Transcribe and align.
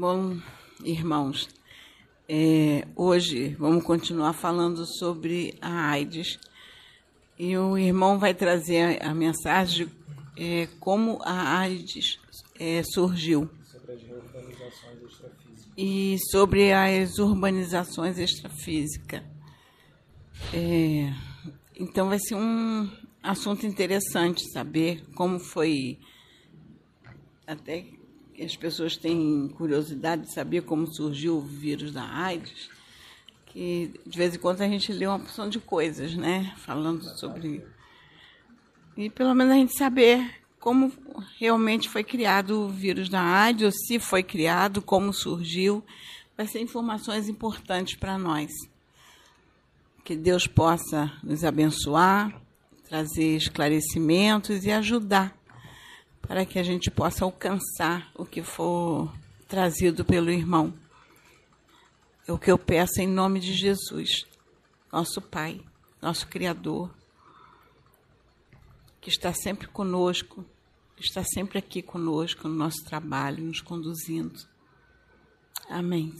Bom, 0.00 0.38
irmãos, 0.84 1.48
é, 2.28 2.86
hoje 2.94 3.56
vamos 3.58 3.82
continuar 3.82 4.32
falando 4.32 4.86
sobre 4.86 5.58
a 5.60 5.90
AIDS. 5.90 6.38
E 7.36 7.58
o 7.58 7.76
irmão 7.76 8.16
vai 8.16 8.32
trazer 8.32 9.04
a 9.04 9.12
mensagem 9.12 9.88
de 9.88 9.92
é, 10.36 10.68
como 10.78 11.18
a 11.24 11.58
AIDS 11.58 12.20
é, 12.60 12.80
surgiu. 12.84 13.50
Sobre 13.64 13.92
as 13.92 13.98
urbanizações 13.98 15.02
extrafísicas. 15.02 15.74
E 15.76 16.16
sobre 16.30 16.72
as 16.72 17.18
urbanizações 17.18 18.18
extrafísicas. 18.18 19.22
É, 20.54 21.12
então 21.74 22.08
vai 22.08 22.20
ser 22.20 22.36
um 22.36 22.88
assunto 23.20 23.66
interessante 23.66 24.48
saber 24.52 25.04
como 25.16 25.40
foi. 25.40 25.98
Até 27.44 27.97
as 28.44 28.56
pessoas 28.56 28.96
têm 28.96 29.48
curiosidade 29.56 30.22
de 30.22 30.32
saber 30.32 30.62
como 30.62 30.86
surgiu 30.86 31.38
o 31.38 31.40
vírus 31.40 31.92
da 31.92 32.04
AIDS, 32.04 32.70
que 33.46 33.92
de 34.06 34.18
vez 34.18 34.34
em 34.34 34.38
quando 34.38 34.60
a 34.60 34.68
gente 34.68 34.92
lê 34.92 35.06
uma 35.06 35.18
porção 35.18 35.48
de 35.48 35.58
coisas, 35.58 36.14
né? 36.14 36.54
Falando 36.58 37.02
sobre. 37.18 37.64
E 38.96 39.10
pelo 39.10 39.34
menos 39.34 39.52
a 39.52 39.56
gente 39.56 39.76
saber 39.76 40.38
como 40.58 40.92
realmente 41.38 41.88
foi 41.88 42.02
criado 42.04 42.62
o 42.62 42.68
vírus 42.68 43.08
da 43.08 43.20
AIDS, 43.20 43.64
ou 43.64 43.72
se 43.72 43.98
foi 43.98 44.22
criado, 44.22 44.82
como 44.82 45.12
surgiu, 45.12 45.84
vai 46.36 46.46
ser 46.46 46.60
informações 46.60 47.28
importantes 47.28 47.94
para 47.94 48.18
nós. 48.18 48.50
Que 50.04 50.16
Deus 50.16 50.46
possa 50.46 51.12
nos 51.22 51.44
abençoar, 51.44 52.40
trazer 52.88 53.36
esclarecimentos 53.36 54.64
e 54.64 54.70
ajudar 54.70 55.37
para 56.22 56.44
que 56.44 56.58
a 56.58 56.62
gente 56.62 56.90
possa 56.90 57.24
alcançar 57.24 58.10
o 58.14 58.24
que 58.24 58.42
for 58.42 59.12
trazido 59.46 60.04
pelo 60.04 60.30
irmão. 60.30 60.74
É 62.26 62.32
o 62.32 62.38
que 62.38 62.50
eu 62.50 62.58
peço 62.58 63.00
em 63.00 63.06
nome 63.06 63.40
de 63.40 63.54
Jesus, 63.54 64.26
nosso 64.92 65.20
Pai, 65.20 65.60
nosso 66.00 66.26
Criador, 66.28 66.90
que 69.00 69.08
está 69.08 69.32
sempre 69.32 69.66
conosco, 69.68 70.44
está 70.98 71.24
sempre 71.24 71.58
aqui 71.58 71.80
conosco 71.80 72.46
no 72.46 72.54
nosso 72.54 72.84
trabalho, 72.84 73.42
nos 73.42 73.60
conduzindo. 73.62 74.38
Amém. 75.68 76.12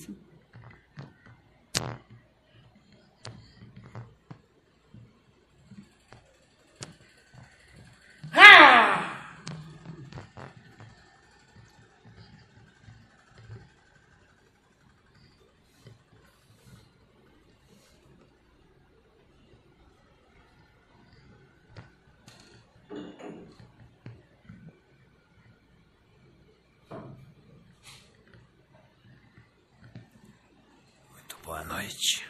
Muito 31.28 31.36
boa 31.44 31.64
noite. 31.78 32.26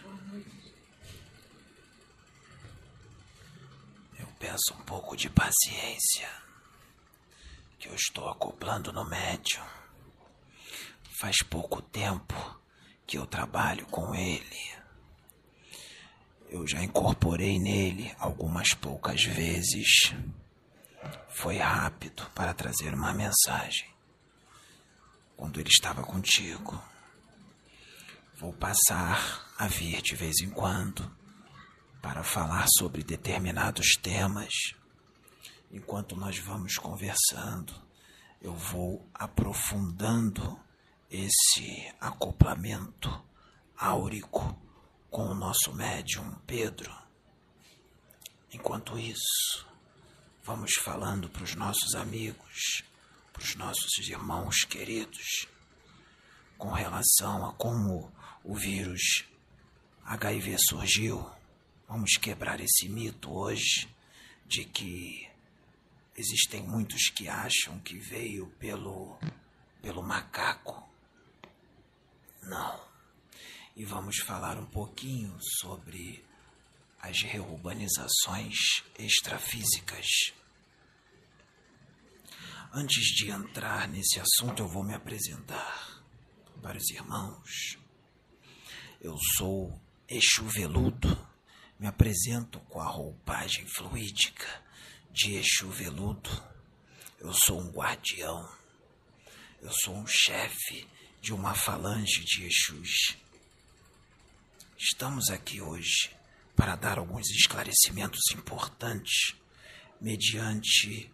Eu 4.19 4.27
peço 4.39 4.75
um 4.75 4.83
pouco 4.85 5.17
de 5.17 5.31
paciência, 5.31 6.29
que 7.79 7.89
eu 7.89 7.95
estou 7.95 8.29
acoplando 8.29 8.93
no 8.93 9.09
médium. 9.09 9.65
Faz 11.19 11.39
pouco 11.43 11.81
tempo 11.81 12.35
que 13.07 13.17
eu 13.17 13.27
trabalho 13.27 13.87
com 13.87 14.15
ele. 14.15 14.77
Eu 16.51 16.67
já 16.67 16.83
incorporei 16.83 17.59
nele 17.59 18.15
algumas 18.19 18.69
poucas 18.75 19.25
vezes. 19.25 20.15
Foi 21.31 21.57
rápido 21.57 22.31
para 22.35 22.53
trazer 22.53 22.93
uma 22.93 23.15
mensagem. 23.15 23.89
Quando 25.37 25.59
ele 25.59 25.71
estava 25.71 26.03
contigo. 26.03 26.83
Vou 28.39 28.53
passar 28.53 29.53
a 29.59 29.67
vir 29.67 30.01
de 30.01 30.15
vez 30.15 30.39
em 30.41 30.49
quando 30.49 31.11
para 32.01 32.23
falar 32.23 32.67
sobre 32.79 33.03
determinados 33.03 33.97
temas. 34.01 34.53
Enquanto 35.73 36.15
nós 36.15 36.39
vamos 36.39 36.77
conversando, 36.77 37.75
eu 38.41 38.55
vou 38.55 39.05
aprofundando 39.13 40.57
esse 41.11 41.93
acoplamento 42.01 43.11
áurico 43.77 44.57
com 45.11 45.25
o 45.25 45.35
nosso 45.35 45.75
médium 45.75 46.33
Pedro. 46.47 46.97
Enquanto 48.53 48.97
isso, 48.97 49.67
vamos 50.45 50.75
falando 50.75 51.29
para 51.29 51.43
os 51.43 51.57
nossos 51.57 51.93
amigos, 51.97 52.85
para 53.33 53.43
os 53.43 53.57
nossos 53.57 53.99
irmãos 54.09 54.63
queridos, 54.63 55.49
com 56.59 56.73
relação 56.73 57.47
a 57.47 57.53
como 57.55 58.13
o 58.43 58.55
vírus 58.55 59.25
HIV 60.05 60.57
surgiu. 60.59 61.31
Vamos 61.87 62.17
quebrar 62.17 62.61
esse 62.61 62.89
mito 62.89 63.33
hoje 63.33 63.89
de 64.45 64.65
que 64.65 65.29
existem 66.17 66.63
muitos 66.63 67.11
que 67.11 67.29
acham 67.29 67.79
que 67.79 67.97
veio 67.99 68.49
pelo 68.59 69.19
pelo 69.81 70.03
macaco. 70.03 70.87
Não. 72.43 72.81
E 73.77 73.85
vamos 73.85 74.17
falar 74.19 74.59
um 74.59 74.67
pouquinho 74.67 75.39
sobre 75.61 76.25
as 77.01 77.23
reurbanizações 77.23 78.83
extrafísicas. 78.99 80.33
Antes 82.73 83.05
de 83.15 83.31
entrar 83.31 83.87
nesse 83.87 84.21
assunto, 84.21 84.63
eu 84.63 84.69
vou 84.69 84.83
me 84.83 84.95
apresentar 84.95 85.98
para 86.63 86.79
os 86.79 86.91
irmãos. 86.91 87.79
Eu 89.01 89.17
sou 89.37 89.81
Exu 90.09 90.45
Veludo. 90.45 91.27
Me 91.79 91.87
apresento 91.87 92.59
com 92.61 92.81
a 92.81 92.89
roupagem 92.89 93.67
fluídica 93.67 94.47
de 95.13 95.35
Exu 95.35 95.71
Veludo. 95.71 96.31
Eu 97.21 97.33
sou 97.33 97.61
um 97.61 97.71
guardião. 97.71 98.49
Eu 99.63 99.71
sou 99.85 99.97
um 99.97 100.07
chefe 100.07 100.87
de 101.21 101.33
uma 101.33 101.55
falange 101.55 102.25
de 102.25 102.45
Exus. 102.45 103.17
Estamos 104.77 105.29
aqui 105.31 105.61
hoje 105.61 106.11
para 106.55 106.77
dar 106.77 106.99
alguns 106.99 107.29
esclarecimentos 107.31 108.21
importantes 108.35 109.35
mediante 110.01 111.11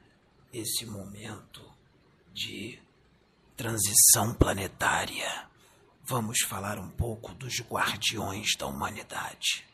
esse 0.52 0.86
momento 0.86 1.62
de 2.32 2.78
transição 3.56 4.34
planetária. 4.34 5.48
Vamos 6.02 6.40
falar 6.40 6.78
um 6.78 6.90
pouco 6.90 7.32
dos 7.34 7.60
guardiões 7.60 8.56
da 8.58 8.66
humanidade. 8.66 9.64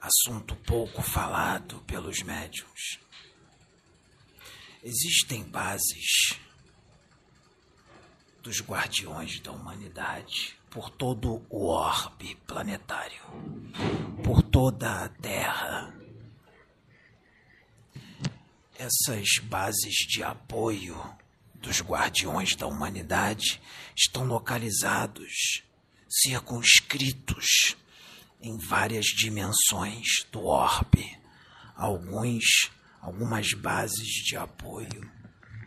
Assunto 0.00 0.54
pouco 0.56 1.02
falado 1.02 1.80
pelos 1.82 2.22
médiums. 2.22 2.98
Existem 4.82 5.42
bases 5.44 6.38
dos 8.42 8.60
guardiões 8.60 9.40
da 9.40 9.52
humanidade 9.52 10.56
por 10.70 10.90
todo 10.90 11.44
o 11.48 11.66
orbe 11.66 12.34
planetário, 12.46 13.22
por 14.22 14.42
toda 14.42 15.04
a 15.04 15.08
Terra. 15.08 15.94
Essas 18.76 19.38
bases 19.42 19.94
de 20.06 20.22
apoio 20.22 20.96
dos 21.60 21.80
guardiões 21.80 22.54
da 22.56 22.66
humanidade 22.66 23.60
estão 23.96 24.24
localizados, 24.24 25.62
circunscritos 26.08 27.76
em 28.40 28.56
várias 28.56 29.06
dimensões 29.06 30.24
do 30.30 30.44
orbe. 30.44 31.18
Alguns, 31.74 32.70
algumas 33.00 33.52
bases 33.52 34.08
de 34.24 34.36
apoio 34.36 35.10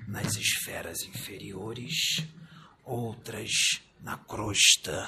nas 0.08 0.36
esferas 0.36 1.04
inferiores, 1.04 2.26
outras 2.84 3.52
na 4.00 4.18
crosta, 4.18 5.08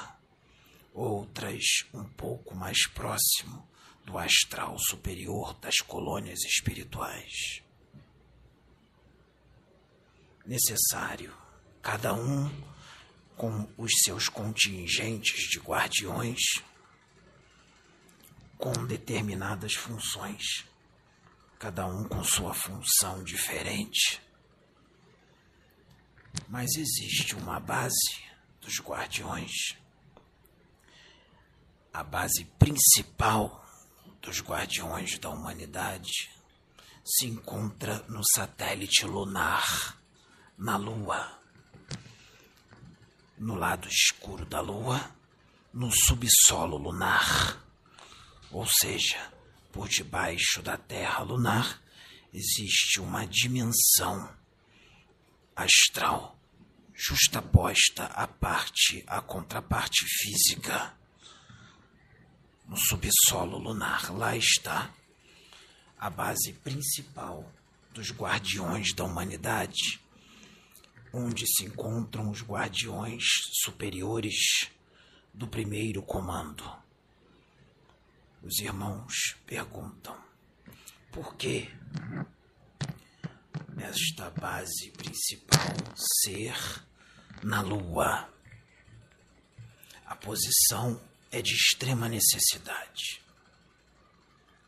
outras 0.94 1.64
um 1.94 2.04
pouco 2.04 2.56
mais 2.56 2.88
próximo 2.88 3.68
do 4.06 4.18
astral 4.18 4.78
superior 4.78 5.54
das 5.56 5.78
colônias 5.78 6.44
espirituais. 6.44 7.63
Necessário, 10.46 11.34
cada 11.82 12.14
um 12.14 12.50
com 13.36 13.68
os 13.78 13.92
seus 14.04 14.30
contingentes 14.30 15.50
de 15.50 15.60
guardiões, 15.60 16.40
com 18.58 18.86
determinadas 18.86 19.74
funções, 19.74 20.66
cada 21.60 21.86
um 21.86 22.04
com 22.04 22.24
sua 22.24 22.54
função 22.54 23.24
diferente 23.24 24.22
Mas 26.50 26.76
existe 26.76 27.36
uma 27.36 27.60
base 27.60 28.24
dos 28.62 28.80
guardiões. 28.80 29.78
A 31.94 32.04
base 32.04 32.46
principal 32.58 33.64
dos 34.22 34.42
guardiões 34.42 35.18
da 35.20 35.30
humanidade 35.30 36.30
se 37.06 37.28
encontra 37.28 38.04
no 38.10 38.22
satélite 38.36 39.06
lunar, 39.06 40.02
na 40.58 40.78
Lua. 40.78 41.40
No 43.38 43.56
lado 43.56 43.88
escuro 43.88 44.46
da 44.46 44.62
Lua, 44.62 45.12
no 45.74 45.92
subsolo 45.92 46.78
lunar. 46.78 47.62
Ou 48.52 48.66
seja, 48.66 49.32
por 49.72 49.90
debaixo 49.90 50.62
da 50.62 50.78
Terra 50.78 51.24
lunar 51.24 51.82
existe 52.32 53.00
uma 53.00 53.26
dimensão 53.26 54.32
astral 55.56 56.38
justaposta 56.94 58.06
à 58.06 58.28
parte, 58.28 59.04
à 59.08 59.20
contraparte 59.22 60.06
física. 60.06 60.96
No 62.68 62.78
subsolo 62.78 63.58
lunar, 63.58 64.12
lá 64.14 64.38
está 64.38 64.94
a 66.00 66.10
base 66.10 66.54
principal 66.54 67.52
dos 67.92 68.12
guardiões 68.12 68.94
da 68.94 69.04
humanidade, 69.04 70.00
onde 71.14 71.46
se 71.46 71.66
encontram 71.66 72.32
os 72.32 72.42
guardiões 72.42 73.24
superiores 73.64 74.72
do 75.32 75.48
primeiro 75.48 76.02
comando. 76.02 76.64
Os 78.42 78.60
irmãos 78.60 79.38
perguntam: 79.46 80.18
por 81.12 81.36
que 81.36 81.70
esta 83.78 84.32
base 84.32 84.90
principal 84.92 85.76
ser 86.26 86.56
na 87.44 87.62
Lua? 87.62 88.28
A 90.06 90.16
posição 90.16 91.00
é 91.32 91.42
de 91.42 91.54
extrema 91.54 92.10
necessidade. 92.10 93.22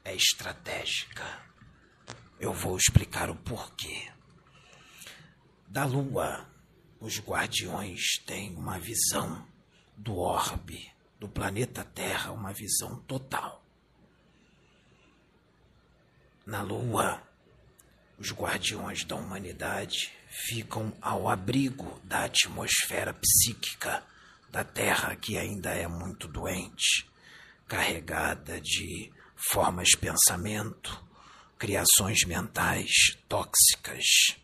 É 0.03 0.15
estratégica. 0.15 1.43
Eu 2.39 2.53
vou 2.53 2.77
explicar 2.77 3.29
o 3.29 3.35
porquê. 3.35 4.14
Da 5.75 5.83
Lua, 5.83 6.47
os 7.01 7.19
guardiões 7.19 8.17
têm 8.25 8.55
uma 8.55 8.79
visão 8.79 9.45
do 9.97 10.17
orbe 10.17 10.89
do 11.19 11.27
planeta 11.27 11.83
Terra, 11.83 12.31
uma 12.31 12.53
visão 12.53 13.01
total. 13.01 13.61
Na 16.45 16.61
Lua, 16.61 17.21
os 18.17 18.31
guardiões 18.31 19.03
da 19.03 19.17
humanidade 19.17 20.13
ficam 20.47 20.93
ao 21.01 21.27
abrigo 21.27 21.99
da 22.05 22.23
atmosfera 22.23 23.13
psíquica 23.13 24.01
da 24.49 24.63
Terra, 24.63 25.13
que 25.17 25.37
ainda 25.37 25.71
é 25.71 25.89
muito 25.89 26.25
doente, 26.25 27.05
carregada 27.67 28.61
de 28.61 29.11
formas 29.51 29.89
de 29.89 29.97
pensamento, 29.97 31.03
criações 31.59 32.23
mentais 32.23 33.17
tóxicas 33.27 34.37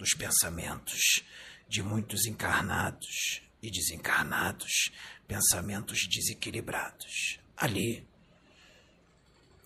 dos 0.00 0.14
pensamentos 0.14 1.22
de 1.68 1.82
muitos 1.82 2.24
encarnados 2.24 3.42
e 3.62 3.70
desencarnados, 3.70 4.90
pensamentos 5.28 6.08
desequilibrados. 6.08 7.38
Ali, 7.54 8.08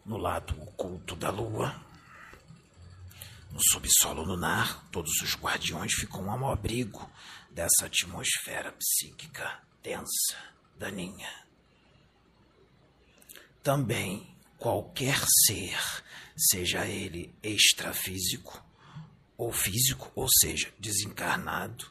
no 0.05 0.17
lado 0.17 0.61
oculto 0.61 1.15
da 1.15 1.31
lua, 1.31 1.81
no 3.53 3.61
subsolo 3.71 4.25
lunar, 4.25 4.85
todos 4.91 5.13
os 5.23 5.37
guardiões 5.37 5.93
ficam 5.93 6.29
ao 6.29 6.51
abrigo 6.51 7.09
dessa 7.53 7.87
atmosfera 7.87 8.73
psíquica 8.73 9.63
densa, 9.81 10.37
daninha. 10.77 11.31
Também 13.63 14.37
qualquer 14.59 15.17
ser, 15.47 15.79
seja 16.37 16.85
ele 16.85 17.33
extrafísico 17.41 18.74
ou 19.37 19.53
físico, 19.53 20.11
ou 20.15 20.29
seja, 20.41 20.73
desencarnado 20.79 21.87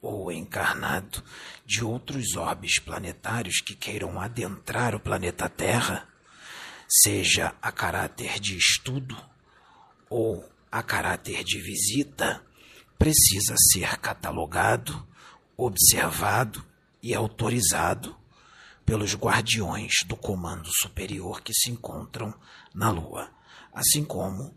ou 0.00 0.30
encarnado 0.30 1.22
de 1.64 1.84
outros 1.84 2.36
orbes 2.36 2.78
planetários 2.78 3.60
que 3.60 3.74
queiram 3.74 4.20
adentrar 4.20 4.94
o 4.94 5.00
planeta 5.00 5.48
Terra, 5.48 6.06
seja 6.88 7.54
a 7.60 7.72
caráter 7.72 8.38
de 8.38 8.56
estudo 8.56 9.16
ou 10.08 10.48
a 10.70 10.82
caráter 10.82 11.42
de 11.42 11.60
visita, 11.60 12.42
precisa 12.98 13.54
ser 13.72 13.96
catalogado, 13.98 15.06
observado 15.56 16.64
e 17.02 17.14
autorizado 17.14 18.16
pelos 18.84 19.14
guardiões 19.14 19.92
do 20.06 20.16
comando 20.16 20.68
superior 20.80 21.40
que 21.40 21.52
se 21.52 21.70
encontram 21.70 22.32
na 22.72 22.90
Lua, 22.90 23.28
assim 23.72 24.04
como 24.04 24.56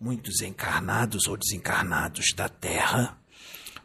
muitos 0.00 0.40
encarnados 0.40 1.26
ou 1.26 1.36
desencarnados 1.36 2.26
da 2.34 2.48
Terra, 2.48 3.18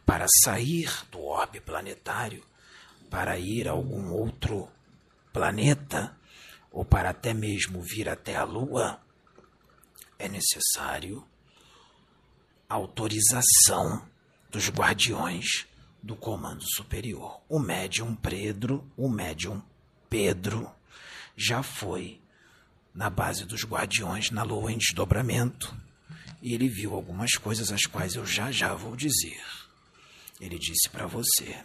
para 0.06 0.26
sair 0.44 0.90
do 1.10 1.22
orbe 1.22 1.60
planetário, 1.60 2.44
para 3.10 3.38
ir 3.38 3.68
a 3.68 3.72
algum 3.72 4.12
outro 4.12 4.68
planeta, 5.32 6.16
ou 6.70 6.84
para 6.84 7.10
até 7.10 7.32
mesmo 7.32 7.80
vir 7.82 8.08
até 8.08 8.36
a 8.36 8.44
Lua, 8.44 9.00
é 10.18 10.28
necessário 10.28 11.24
autorização 12.68 14.02
dos 14.50 14.68
guardiões 14.68 15.66
do 16.02 16.16
comando 16.16 16.62
superior. 16.74 17.40
O 17.48 17.58
médium 17.58 18.14
Pedro, 18.14 18.90
o 18.96 19.08
médium 19.08 19.62
Pedro 20.08 20.70
já 21.36 21.62
foi 21.62 22.20
na 22.94 23.10
base 23.10 23.44
dos 23.44 23.64
guardiões 23.64 24.30
na 24.30 24.44
lua 24.44 24.70
em 24.70 24.78
desdobramento 24.78 25.74
e 26.44 26.54
ele 26.54 26.68
viu 26.68 26.94
algumas 26.94 27.32
coisas 27.32 27.72
as 27.72 27.86
quais 27.86 28.14
eu 28.14 28.24
já 28.24 28.52
já 28.52 28.72
vou 28.72 28.94
dizer. 28.94 29.42
Ele 30.40 30.58
disse 30.58 30.88
para 30.90 31.06
você. 31.06 31.64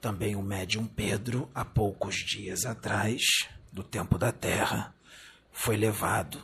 Também 0.00 0.34
o 0.34 0.42
médium 0.42 0.86
Pedro, 0.86 1.50
há 1.54 1.64
poucos 1.64 2.14
dias 2.14 2.64
atrás, 2.64 3.20
do 3.72 3.82
tempo 3.82 4.16
da 4.16 4.32
Terra, 4.32 4.94
foi 5.50 5.76
levado 5.76 6.40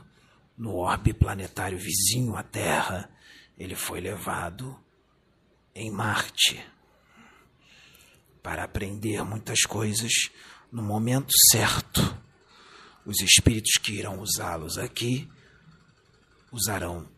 no 0.56 0.74
orbe 0.74 1.14
planetário 1.14 1.78
vizinho 1.78 2.36
à 2.36 2.42
Terra 2.42 3.08
ele 3.58 3.74
foi 3.74 4.00
levado 4.00 4.78
em 5.74 5.90
Marte 5.90 6.64
para 8.40 8.62
aprender 8.62 9.24
muitas 9.24 9.62
coisas 9.62 10.12
no 10.70 10.82
momento 10.82 11.32
certo. 11.50 12.17
Os 13.05 13.20
espíritos 13.20 13.76
que 13.78 13.93
irão 13.93 14.20
usá-los 14.20 14.78
aqui 14.78 15.28
usarão 16.50 17.08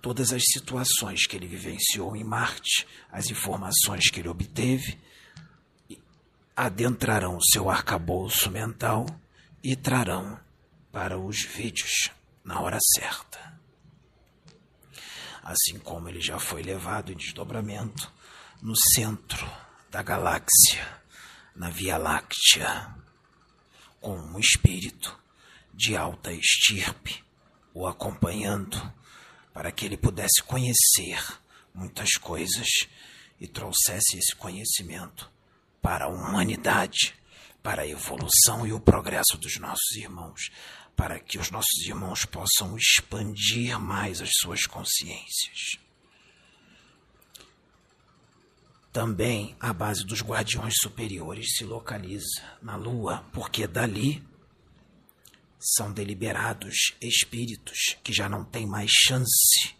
todas 0.00 0.32
as 0.32 0.42
situações 0.52 1.26
que 1.26 1.36
ele 1.36 1.46
vivenciou 1.46 2.16
em 2.16 2.24
Marte, 2.24 2.86
as 3.10 3.30
informações 3.30 4.10
que 4.10 4.20
ele 4.20 4.28
obteve, 4.28 4.98
adentrarão 6.56 7.36
o 7.36 7.44
seu 7.52 7.70
arcabouço 7.70 8.50
mental 8.50 9.06
e 9.62 9.76
trarão 9.76 10.38
para 10.90 11.18
os 11.18 11.44
vídeos 11.44 12.10
na 12.44 12.60
hora 12.60 12.78
certa. 12.96 13.58
Assim 15.42 15.78
como 15.78 16.08
ele 16.08 16.20
já 16.20 16.38
foi 16.38 16.62
levado 16.62 17.12
em 17.12 17.16
desdobramento 17.16 18.12
no 18.60 18.74
centro 18.94 19.48
da 19.90 20.02
galáxia, 20.02 21.00
na 21.54 21.70
Via 21.70 21.96
Láctea, 21.96 22.94
com 24.00 24.16
um 24.16 24.38
espírito 24.38 25.18
de 25.72 25.96
alta 25.96 26.32
estirpe 26.32 27.27
o 27.78 27.86
acompanhando 27.86 28.76
para 29.54 29.70
que 29.70 29.86
ele 29.86 29.96
pudesse 29.96 30.42
conhecer 30.42 31.24
muitas 31.72 32.14
coisas 32.14 32.66
e 33.40 33.46
trouxesse 33.46 34.18
esse 34.18 34.34
conhecimento 34.34 35.30
para 35.80 36.06
a 36.06 36.08
humanidade, 36.08 37.14
para 37.62 37.82
a 37.82 37.86
evolução 37.86 38.66
e 38.66 38.72
o 38.72 38.80
progresso 38.80 39.38
dos 39.38 39.60
nossos 39.60 39.94
irmãos, 39.94 40.50
para 40.96 41.20
que 41.20 41.38
os 41.38 41.52
nossos 41.52 41.86
irmãos 41.86 42.24
possam 42.24 42.76
expandir 42.76 43.78
mais 43.78 44.20
as 44.20 44.30
suas 44.40 44.66
consciências. 44.66 45.78
Também 48.92 49.54
a 49.60 49.72
base 49.72 50.04
dos 50.04 50.20
guardiões 50.20 50.74
superiores 50.82 51.54
se 51.56 51.62
localiza 51.62 52.42
na 52.60 52.74
Lua, 52.74 53.24
porque 53.32 53.68
dali 53.68 54.27
são 55.58 55.92
deliberados 55.92 56.94
espíritos 57.00 57.96
que 58.02 58.12
já 58.12 58.28
não 58.28 58.44
têm 58.44 58.66
mais 58.66 58.90
chance 58.90 59.74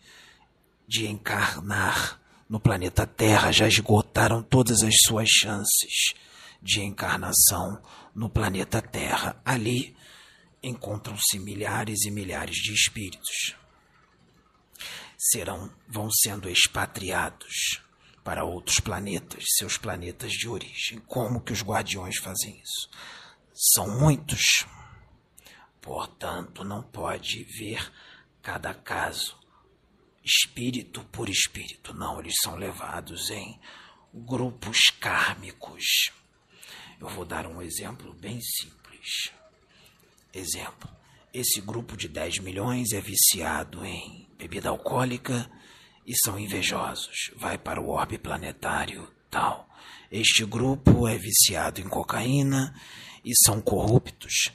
de 0.87 1.07
encarnar 1.07 2.21
no 2.49 2.59
planeta 2.59 3.07
Terra, 3.07 3.53
já 3.53 3.69
esgotaram 3.69 4.43
todas 4.43 4.83
as 4.83 4.95
suas 5.07 5.29
chances 5.29 6.15
de 6.63 6.81
encarnação 6.81 7.81
no 8.15 8.29
planeta 8.29 8.81
Terra. 8.81 9.41
Ali 9.45 9.95
encontram-se 10.63 11.39
milhares 11.39 12.05
e 12.05 12.11
milhares 12.11 12.57
de 12.57 12.73
espíritos. 12.73 13.55
Serão, 15.17 15.71
vão 15.87 16.11
sendo 16.11 16.49
expatriados 16.49 17.83
para 18.25 18.45
outros 18.45 18.81
planetas, 18.81 19.45
seus 19.57 19.77
planetas 19.77 20.33
de 20.33 20.49
origem. 20.49 21.01
Como 21.07 21.41
que 21.41 21.53
os 21.53 21.63
guardiões 21.63 22.17
fazem 22.19 22.61
isso? 22.63 22.89
São 23.55 23.99
muitos. 23.99 24.65
Portanto, 25.81 26.65
não 26.65 26.83
pode 26.83 27.45
ver 27.45 27.93
cada 28.43 28.75
caso 28.75 29.39
espírito 30.25 31.03
por 31.05 31.29
espírito. 31.29 31.95
Não, 31.95 32.21
eles 32.21 32.35
são 32.43 32.57
levados 32.57 33.31
em 33.31 33.59
grupos 34.13 34.91
kármicos. 35.01 36.13
Eu 37.01 37.09
vou 37.09 37.25
dar 37.25 37.47
um 37.47 37.63
exemplo 37.63 38.13
bem 38.15 38.41
simples. 38.41 39.33
Exemplo: 40.35 40.89
esse 41.33 41.61
grupo 41.61 41.97
de 41.97 42.09
10 42.09 42.41
milhões 42.41 42.93
é 42.93 43.01
viciado 43.01 43.85
em 43.85 44.29
bebida 44.37 44.69
alcoólica 44.69 45.51
e 46.07 46.15
são 46.25 46.39
invejosos. 46.39 47.31
Vai 47.37 47.57
para 47.57 47.81
o 47.81 47.89
orbe 47.89 48.19
planetário 48.19 49.11
tal. 49.31 49.69
Este 50.11 50.45
grupo 50.45 51.07
é 51.07 51.17
viciado 51.17 51.81
em 51.81 51.89
cocaína 51.89 52.75
e 53.25 53.33
são 53.45 53.61
corruptos 53.61 54.53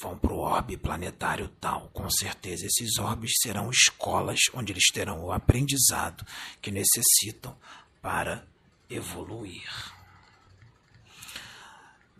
vão 0.00 0.18
para 0.18 0.32
o 0.32 0.38
orbe 0.38 0.76
planetário 0.76 1.48
tal. 1.60 1.88
Com 1.90 2.08
certeza, 2.10 2.66
esses 2.66 2.98
orbes 2.98 3.32
serão 3.42 3.70
escolas 3.70 4.40
onde 4.54 4.72
eles 4.72 4.86
terão 4.92 5.24
o 5.24 5.32
aprendizado 5.32 6.24
que 6.60 6.70
necessitam 6.70 7.56
para 8.00 8.46
evoluir. 8.88 9.68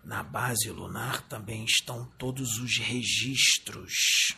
Na 0.04 0.22
base 0.22 0.70
lunar 0.70 1.22
também 1.22 1.64
estão 1.64 2.04
todos 2.18 2.58
os 2.58 2.78
registros 2.78 4.34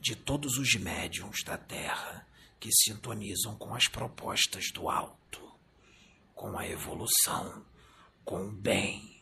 de 0.00 0.14
todos 0.14 0.58
os 0.58 0.74
médiums 0.74 1.42
da 1.44 1.56
Terra 1.56 2.26
que 2.60 2.70
sintonizam 2.72 3.56
com 3.56 3.74
as 3.74 3.88
propostas 3.88 4.70
do 4.72 4.88
alto, 4.88 5.40
com 6.34 6.58
a 6.58 6.68
evolução, 6.68 7.64
com 8.24 8.46
o 8.46 8.52
bem 8.52 9.17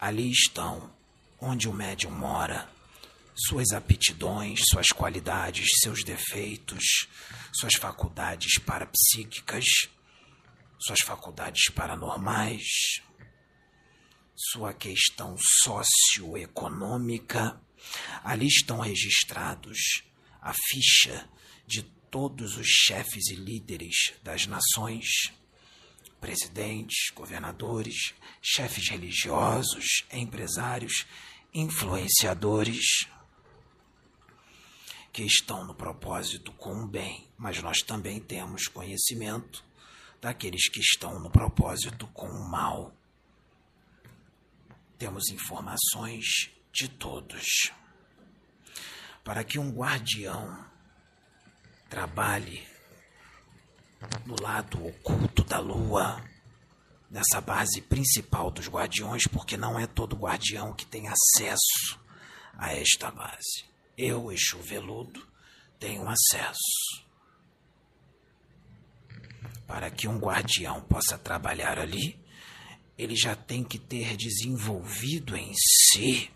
Ali 0.00 0.30
estão 0.30 0.90
onde 1.38 1.68
o 1.68 1.74
médium 1.74 2.10
mora, 2.10 2.66
suas 3.34 3.72
aptidões, 3.72 4.60
suas 4.70 4.88
qualidades, 4.88 5.66
seus 5.82 6.02
defeitos, 6.02 7.06
suas 7.52 7.74
faculdades 7.74 8.58
parapsíquicas, 8.58 9.64
suas 10.78 11.00
faculdades 11.00 11.68
paranormais, 11.74 12.64
sua 14.34 14.72
questão 14.72 15.36
socioeconômica. 15.62 17.60
Ali 18.24 18.46
estão 18.46 18.80
registrados 18.80 20.02
a 20.40 20.54
ficha 20.70 21.28
de 21.66 21.82
todos 21.82 22.56
os 22.56 22.66
chefes 22.66 23.28
e 23.28 23.34
líderes 23.34 24.14
das 24.22 24.46
nações 24.46 25.30
presidentes, 26.20 27.10
governadores, 27.14 28.14
chefes 28.42 28.88
religiosos, 28.90 30.04
empresários, 30.12 31.06
influenciadores 31.52 33.06
que 35.12 35.22
estão 35.22 35.64
no 35.64 35.74
propósito 35.74 36.52
com 36.52 36.84
o 36.84 36.86
bem, 36.86 37.28
mas 37.36 37.60
nós 37.62 37.78
também 37.78 38.20
temos 38.20 38.68
conhecimento 38.68 39.64
daqueles 40.20 40.68
que 40.68 40.80
estão 40.80 41.18
no 41.18 41.30
propósito 41.30 42.06
com 42.08 42.28
o 42.28 42.48
mal. 42.48 42.94
Temos 44.98 45.30
informações 45.30 46.50
de 46.72 46.88
todos. 46.88 47.72
Para 49.24 49.42
que 49.42 49.58
um 49.58 49.70
guardião 49.70 50.64
trabalhe 51.88 52.69
no 54.24 54.40
lado 54.40 54.86
oculto 54.86 55.44
da 55.44 55.58
lua, 55.58 56.22
nessa 57.10 57.40
base 57.40 57.82
principal 57.82 58.50
dos 58.50 58.68
guardiões, 58.68 59.26
porque 59.26 59.56
não 59.56 59.78
é 59.78 59.86
todo 59.86 60.16
guardião 60.16 60.72
que 60.72 60.86
tem 60.86 61.08
acesso 61.08 61.98
a 62.56 62.72
esta 62.72 63.10
base. 63.10 63.64
Eu, 63.96 64.30
Exu 64.32 64.58
Veludo, 64.58 65.26
tenho 65.78 66.08
acesso. 66.08 67.04
Para 69.66 69.90
que 69.90 70.08
um 70.08 70.18
guardião 70.18 70.80
possa 70.82 71.18
trabalhar 71.18 71.78
ali, 71.78 72.18
ele 72.96 73.16
já 73.16 73.34
tem 73.34 73.64
que 73.64 73.78
ter 73.78 74.16
desenvolvido 74.16 75.36
em 75.36 75.52
si 75.54 76.30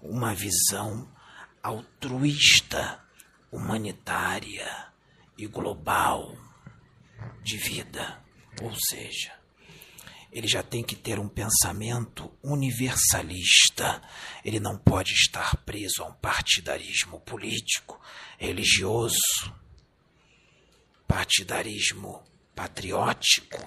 uma 0.00 0.34
visão 0.34 1.08
altruísta, 1.62 3.02
humanitária, 3.50 4.92
e 5.36 5.46
global 5.46 6.36
de 7.42 7.56
vida. 7.56 8.22
Ou 8.62 8.74
seja, 8.74 9.32
ele 10.32 10.48
já 10.48 10.62
tem 10.62 10.82
que 10.82 10.96
ter 10.96 11.18
um 11.18 11.28
pensamento 11.28 12.32
universalista. 12.42 14.02
Ele 14.44 14.58
não 14.58 14.76
pode 14.76 15.12
estar 15.12 15.56
preso 15.58 16.02
a 16.02 16.06
um 16.06 16.12
partidarismo 16.14 17.20
político, 17.20 18.00
religioso, 18.38 19.54
partidarismo 21.06 22.22
patriótico. 22.54 23.64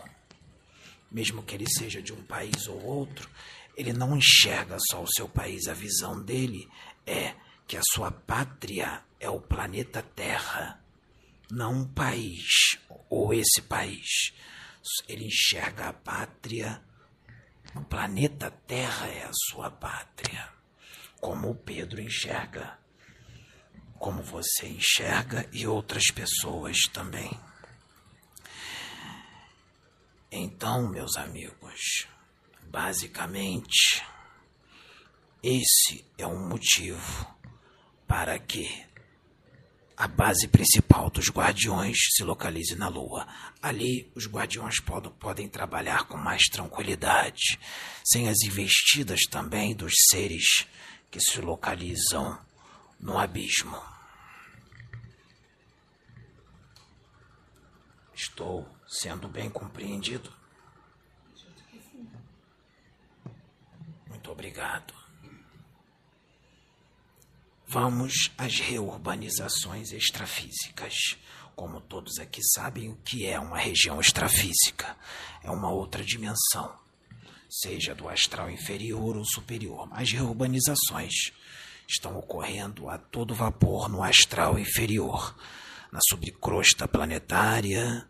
Mesmo 1.10 1.42
que 1.42 1.56
ele 1.56 1.70
seja 1.70 2.02
de 2.02 2.12
um 2.12 2.22
país 2.24 2.68
ou 2.68 2.84
outro, 2.84 3.30
ele 3.78 3.94
não 3.94 4.18
enxerga 4.18 4.78
só 4.92 5.02
o 5.02 5.14
seu 5.14 5.30
país. 5.30 5.68
A 5.68 5.74
visão 5.74 6.22
dele 6.22 6.68
é 7.06 7.34
que 7.66 7.78
a 7.78 7.82
sua 7.94 8.12
pátria 8.12 9.04
é 9.20 9.30
o 9.30 9.40
planeta 9.40 10.02
Terra 10.02 10.82
não 11.50 11.82
um 11.82 11.88
país 11.94 12.78
ou 13.10 13.34
esse 13.34 13.62
país. 13.62 14.34
Ele 15.08 15.26
enxerga 15.26 15.90
a 15.90 15.94
pátria, 15.94 16.82
o 17.76 17.82
planeta 17.84 18.50
Terra 18.50 19.08
é 19.08 19.24
a 19.24 19.32
sua 19.34 19.70
pátria, 19.70 20.50
como 21.20 21.52
o 21.52 21.56
Pedro 21.56 22.02
enxerga, 22.02 22.80
como 24.00 24.22
você 24.22 24.68
enxerga 24.68 25.48
e 25.52 25.68
outras 25.68 26.06
pessoas 26.12 26.78
também. 26.94 27.30
Então, 30.32 30.90
meus 30.90 31.16
amigos, 31.18 32.08
basicamente, 32.64 34.04
esse 35.44 36.06
é 36.18 36.28
um 36.28 36.48
motivo 36.48 37.36
para 38.08 38.40
que 38.40 38.87
a 39.98 40.08
base 40.08 40.48
principal 40.48 41.10
dos 41.10 41.32
guardiões 41.32 41.98
se 42.16 42.24
localize 42.24 42.76
na 42.76 42.88
Lua. 42.88 43.28
Ali, 43.60 44.12
os 44.14 44.28
guardiões 44.28 44.80
pod 44.80 45.10
podem 45.20 45.50
trabalhar 45.50 46.04
com 46.04 46.16
mais 46.16 46.44
tranquilidade, 46.44 47.60
sem 48.06 48.30
as 48.30 48.38
investidas 48.44 49.22
também 49.22 49.74
dos 49.74 49.94
seres 50.12 50.68
que 51.10 51.20
se 51.20 51.42
localizam 51.42 52.40
no 53.00 53.18
abismo. 53.18 53.82
Estou 58.14 58.70
sendo 58.88 59.28
bem 59.28 59.50
compreendido? 59.50 60.32
Muito 64.08 64.32
obrigado. 64.32 64.97
Vamos 67.70 68.32
às 68.38 68.62
reurbanizações 68.62 69.92
extrafísicas. 69.92 71.18
Como 71.54 71.82
todos 71.82 72.18
aqui 72.18 72.40
sabem, 72.42 72.88
o 72.88 72.96
que 72.96 73.26
é 73.26 73.38
uma 73.38 73.58
região 73.58 74.00
extrafísica? 74.00 74.96
É 75.44 75.52
uma 75.52 75.70
outra 75.70 76.02
dimensão, 76.02 76.74
seja 77.50 77.94
do 77.94 78.08
astral 78.08 78.50
inferior 78.50 79.18
ou 79.18 79.26
superior. 79.26 79.90
As 79.92 80.10
reurbanizações 80.14 81.34
estão 81.86 82.18
ocorrendo 82.18 82.90
a 82.90 82.98
todo 82.98 83.36
vapor 83.36 83.90
no 83.90 84.02
astral 84.02 84.58
inferior, 84.58 85.36
na 85.92 86.00
subcrosta 86.08 86.88
planetária, 86.88 88.08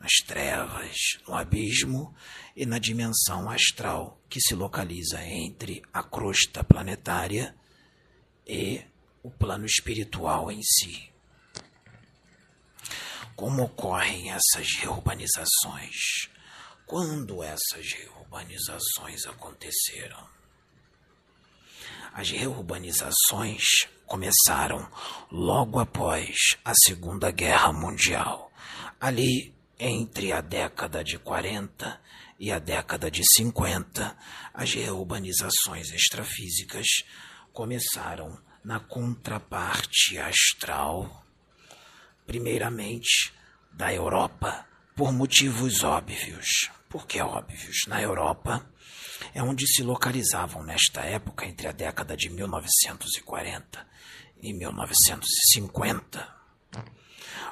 nas 0.00 0.12
trevas, 0.26 0.96
no 1.28 1.34
abismo 1.34 2.14
e 2.56 2.64
na 2.64 2.78
dimensão 2.78 3.50
astral 3.50 4.18
que 4.26 4.40
se 4.40 4.54
localiza 4.54 5.22
entre 5.22 5.82
a 5.92 6.02
crosta 6.02 6.64
planetária 6.64 7.54
e 8.46 8.82
o 9.22 9.30
plano 9.30 9.66
espiritual 9.66 10.52
em 10.52 10.62
si. 10.62 11.10
Como 13.34 13.64
ocorrem 13.64 14.30
essas 14.30 14.76
reurbanizações? 14.78 16.28
Quando 16.86 17.42
essas 17.42 17.92
reurbanizações 17.92 19.26
aconteceram? 19.26 20.26
As 22.14 22.30
reurbanizações 22.30 23.62
começaram 24.06 24.88
logo 25.30 25.78
após 25.80 26.56
a 26.64 26.72
Segunda 26.74 27.30
Guerra 27.30 27.72
Mundial, 27.72 28.50
ali 29.00 29.54
entre 29.78 30.32
a 30.32 30.40
década 30.40 31.04
de 31.04 31.18
40 31.18 32.00
e 32.38 32.50
a 32.50 32.58
década 32.58 33.10
de 33.10 33.22
50, 33.22 34.16
as 34.54 34.72
reurbanizações 34.72 35.90
Primeiramente, 42.26 43.32
da 43.72 43.94
Europa, 43.94 44.66
por 44.94 45.10
motivos 45.10 45.82
óbvios. 45.82 46.70
Por 46.88 47.06
que 47.06 47.20
óbvios? 47.20 47.86
Na 47.88 48.02
Europa 48.02 48.68
é 49.34 49.42
onde 49.42 49.66
se 49.66 49.82
localizavam 49.82 50.62
nesta 50.62 51.00
época, 51.00 51.46
entre 51.46 51.68
a 51.68 51.72
década 51.72 52.14
de 52.14 52.28
1940 52.28 53.88
e 54.42 54.52
1950, 54.52 56.36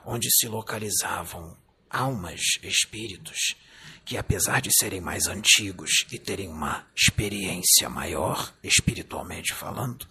onde 0.05 0.29
se 0.31 0.47
localizavam 0.49 1.57
almas, 1.89 2.41
espíritos, 2.63 3.57
que 4.05 4.17
apesar 4.17 4.61
de 4.61 4.71
serem 4.73 5.01
mais 5.01 5.27
antigos 5.27 6.07
e 6.13 6.19
terem 6.19 6.49
uma 6.49 6.87
experiência 6.95 7.89
maior, 7.89 8.55
espiritualmente 8.63 9.55
falando, 9.55 10.07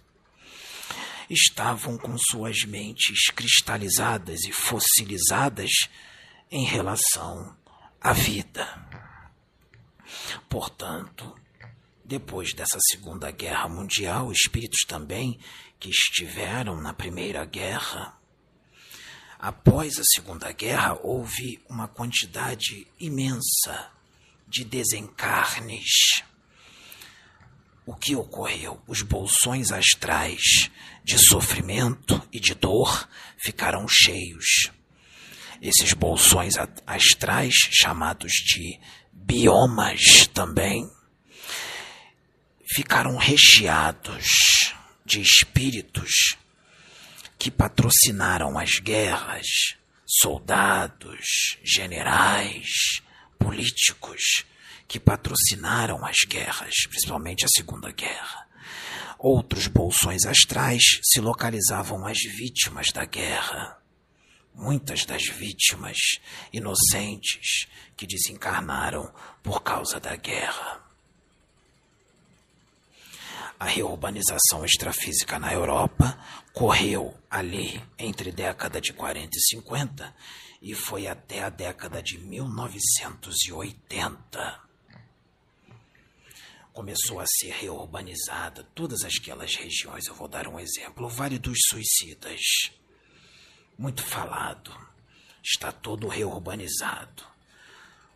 estavam 1.30 1.96
com 1.96 2.16
suas 2.18 2.64
mentes 2.66 3.26
cristalizadas 3.34 4.42
e 4.44 4.52
fossilizadas 4.52 5.70
em 6.50 6.64
relação 6.64 7.56
à 8.00 8.12
vida. 8.12 8.66
Portanto, 10.48 11.34
depois 12.04 12.52
dessa 12.52 12.78
Segunda 12.90 13.30
Guerra 13.30 13.68
Mundial, 13.68 14.30
espíritos 14.30 14.80
também 14.86 15.38
que 15.80 15.88
estiveram 15.88 16.80
na 16.80 16.92
Primeira 16.92 17.44
Guerra, 17.44 18.18
após 19.38 19.98
a 19.98 20.04
Segunda 20.04 20.52
Guerra, 20.52 20.98
houve 21.02 21.60
uma 21.68 21.88
quantidade 21.88 22.86
imensa 22.98 23.90
de 24.46 24.64
desencarnes. 24.64 26.22
O 27.86 27.94
que 27.94 28.16
ocorreu? 28.16 28.82
Os 28.86 29.02
bolsões 29.02 29.70
astrais 29.72 30.70
de 31.02 31.18
sofrimento 31.18 32.20
e 32.32 32.40
de 32.40 32.54
dor 32.54 33.08
ficaram 33.36 33.86
cheios. 33.88 34.70
Esses 35.60 35.92
bolsões 35.92 36.54
astrais, 36.86 37.54
chamados 37.70 38.32
de 38.32 38.80
biomas 39.12 40.26
também, 40.32 40.90
ficaram 42.74 43.16
recheados 43.16 44.26
de 45.04 45.20
espíritos 45.20 46.36
que 47.38 47.50
patrocinaram 47.50 48.58
as 48.58 48.78
guerras, 48.80 49.76
soldados, 50.06 51.58
generais, 51.62 53.02
políticos 53.38 54.44
que 54.86 55.00
patrocinaram 55.00 56.04
as 56.04 56.18
guerras, 56.28 56.74
principalmente 56.88 57.44
a 57.44 57.48
Segunda 57.48 57.90
Guerra. 57.90 58.46
Outros 59.18 59.66
bolsões 59.66 60.26
astrais 60.26 60.82
se 61.02 61.20
localizavam 61.20 62.06
as 62.06 62.18
vítimas 62.18 62.88
da 62.92 63.04
guerra. 63.04 63.78
Muitas 64.54 65.04
das 65.04 65.24
vítimas 65.24 65.96
inocentes 66.52 67.66
que 67.96 68.06
desencarnaram 68.06 69.12
por 69.42 69.62
causa 69.62 69.98
da 69.98 70.14
guerra. 70.14 70.83
A 73.58 73.66
reurbanização 73.66 74.64
extrafísica 74.64 75.38
na 75.38 75.52
Europa 75.52 76.18
correu 76.52 77.16
ali 77.30 77.80
entre 77.98 78.32
década 78.32 78.80
de 78.80 78.92
40 78.92 79.36
e 79.36 79.40
50 79.40 80.16
e 80.60 80.74
foi 80.74 81.06
até 81.06 81.42
a 81.42 81.50
década 81.50 82.02
de 82.02 82.18
1980. 82.18 84.60
Começou 86.72 87.20
a 87.20 87.26
ser 87.26 87.52
reurbanizada 87.52 88.64
todas 88.74 89.04
aquelas 89.04 89.54
regiões. 89.54 90.06
Eu 90.06 90.14
vou 90.14 90.26
dar 90.26 90.48
um 90.48 90.58
exemplo: 90.58 91.06
o 91.06 91.08
Vale 91.08 91.38
dos 91.38 91.58
Suicidas, 91.68 92.40
muito 93.78 94.02
falado, 94.02 94.76
está 95.42 95.70
todo 95.70 96.08
reurbanizado. 96.08 97.22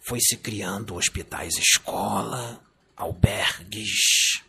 Foi 0.00 0.18
se 0.20 0.38
criando 0.38 0.96
hospitais 0.96 1.56
escola, 1.56 2.60
albergues, 2.96 4.42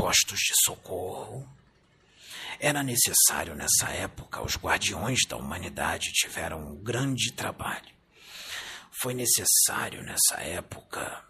postos 0.00 0.38
de 0.38 0.54
socorro. 0.64 1.46
Era 2.58 2.82
necessário 2.82 3.54
nessa 3.54 3.90
época, 3.90 4.42
os 4.42 4.56
guardiões 4.56 5.20
da 5.28 5.36
humanidade 5.36 6.10
tiveram 6.12 6.72
um 6.72 6.82
grande 6.82 7.32
trabalho. 7.32 7.94
Foi 9.02 9.12
necessário 9.12 10.02
nessa 10.02 10.40
época 10.40 11.22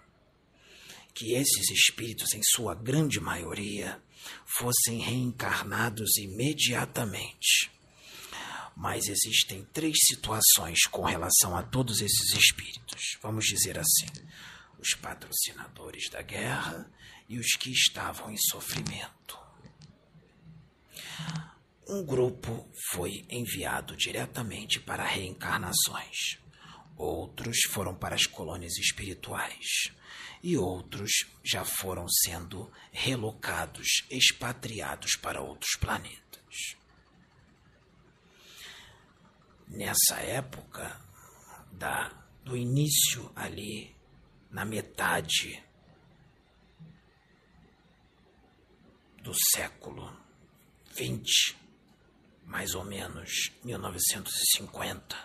que 1.13 1.35
esses 1.35 1.69
espíritos, 1.71 2.33
em 2.33 2.41
sua 2.43 2.75
grande 2.77 3.19
maioria, 3.21 4.01
fossem 4.47 5.01
reencarnados 5.01 6.17
imediatamente. 6.17 7.71
Mas 8.77 9.09
existem 9.09 9.65
três 9.73 9.97
situações 10.07 10.79
com 10.91 11.03
relação 11.03 11.57
a 11.57 11.63
todos 11.63 12.01
esses 12.01 12.33
espíritos. 12.35 13.19
Vamos 13.21 13.45
dizer 13.47 13.79
assim: 13.79 14.07
os 14.79 14.95
patrocinadores 14.95 16.09
da 16.09 16.23
guerra 16.23 16.89
e 17.31 17.39
os 17.39 17.53
que 17.53 17.71
estavam 17.71 18.29
em 18.29 18.37
sofrimento. 18.37 19.39
Um 21.89 22.05
grupo 22.05 22.69
foi 22.91 23.25
enviado 23.31 23.97
diretamente 23.97 24.81
para 24.81 25.05
reencarnações, 25.05 26.41
outros 26.97 27.57
foram 27.71 27.95
para 27.95 28.17
as 28.17 28.27
colônias 28.27 28.77
espirituais 28.79 29.93
e 30.43 30.57
outros 30.57 31.11
já 31.45 31.65
foram 31.65 32.09
sendo 32.09 32.71
relocados, 32.91 34.05
expatriados 34.11 35.13
para 35.15 35.41
outros 35.41 35.77
planetas. 35.79 36.75
Nessa 39.69 40.17
época 40.17 41.01
da, 41.71 42.09
do 42.43 42.57
início 42.57 43.31
ali, 43.37 43.95
na 44.51 44.65
metade 44.65 45.63
do 49.21 49.33
século 49.55 50.13
XX, 50.93 51.55
mais 52.45 52.75
ou 52.75 52.85
menos 52.85 53.53
1950, 53.63 55.17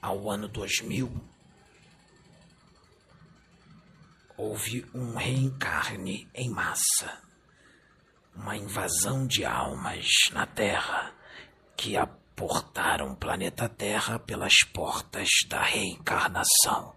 ao 0.00 0.30
ano 0.30 0.48
2000, 0.48 1.12
houve 4.36 4.86
um 4.94 5.14
reencarne 5.14 6.28
em 6.34 6.50
massa, 6.50 7.22
uma 8.34 8.56
invasão 8.56 9.26
de 9.26 9.44
almas 9.44 10.06
na 10.32 10.46
Terra 10.46 11.14
que 11.76 11.96
aportaram 11.96 13.12
o 13.12 13.16
planeta 13.16 13.68
Terra 13.68 14.18
pelas 14.18 14.54
portas 14.72 15.28
da 15.48 15.62
reencarnação 15.62 16.95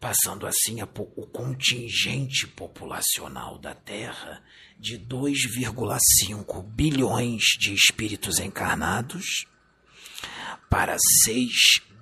passando 0.00 0.46
assim 0.46 0.80
a, 0.80 0.84
o 0.84 1.26
contingente 1.26 2.46
populacional 2.46 3.58
da 3.58 3.74
Terra 3.74 4.42
de 4.78 4.98
2,5 4.98 6.62
bilhões 6.62 7.42
de 7.58 7.74
espíritos 7.74 8.38
encarnados 8.38 9.44
para 10.70 10.96
6 11.24 11.50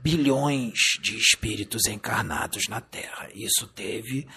bilhões 0.03 0.79
de 1.01 1.17
espíritos 1.17 1.87
encarnados 1.87 2.69
na 2.69 2.81
Terra. 2.81 3.29
Isso 3.35 3.67
teve 3.67 4.29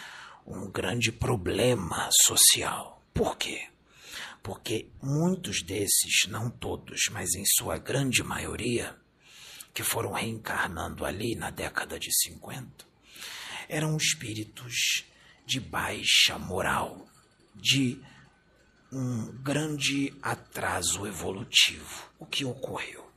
um 0.45 0.71
grande 0.71 1.11
problema 1.11 2.09
social. 2.25 3.03
Por 3.13 3.37
quê? 3.37 3.67
Porque 4.41 4.89
muitos 5.01 5.61
desses, 5.61 6.27
não 6.29 6.49
todos, 6.49 7.09
mas 7.11 7.35
em 7.35 7.43
sua 7.45 7.77
grande 7.77 8.23
maioria, 8.23 8.95
que 9.73 9.83
foram 9.83 10.13
reencarnando 10.13 11.05
ali 11.05 11.35
na 11.35 11.49
década 11.49 11.99
de 11.99 12.09
50, 12.11 12.88
eram 13.69 13.95
espíritos 13.95 15.05
de 15.45 15.59
baixa 15.59 16.37
moral, 16.39 17.07
de 17.55 18.01
um 18.91 19.31
grande 19.43 20.11
atraso 20.21 21.05
evolutivo. 21.05 22.09
O 22.17 22.25
que 22.25 22.43
ocorreu? 22.43 23.07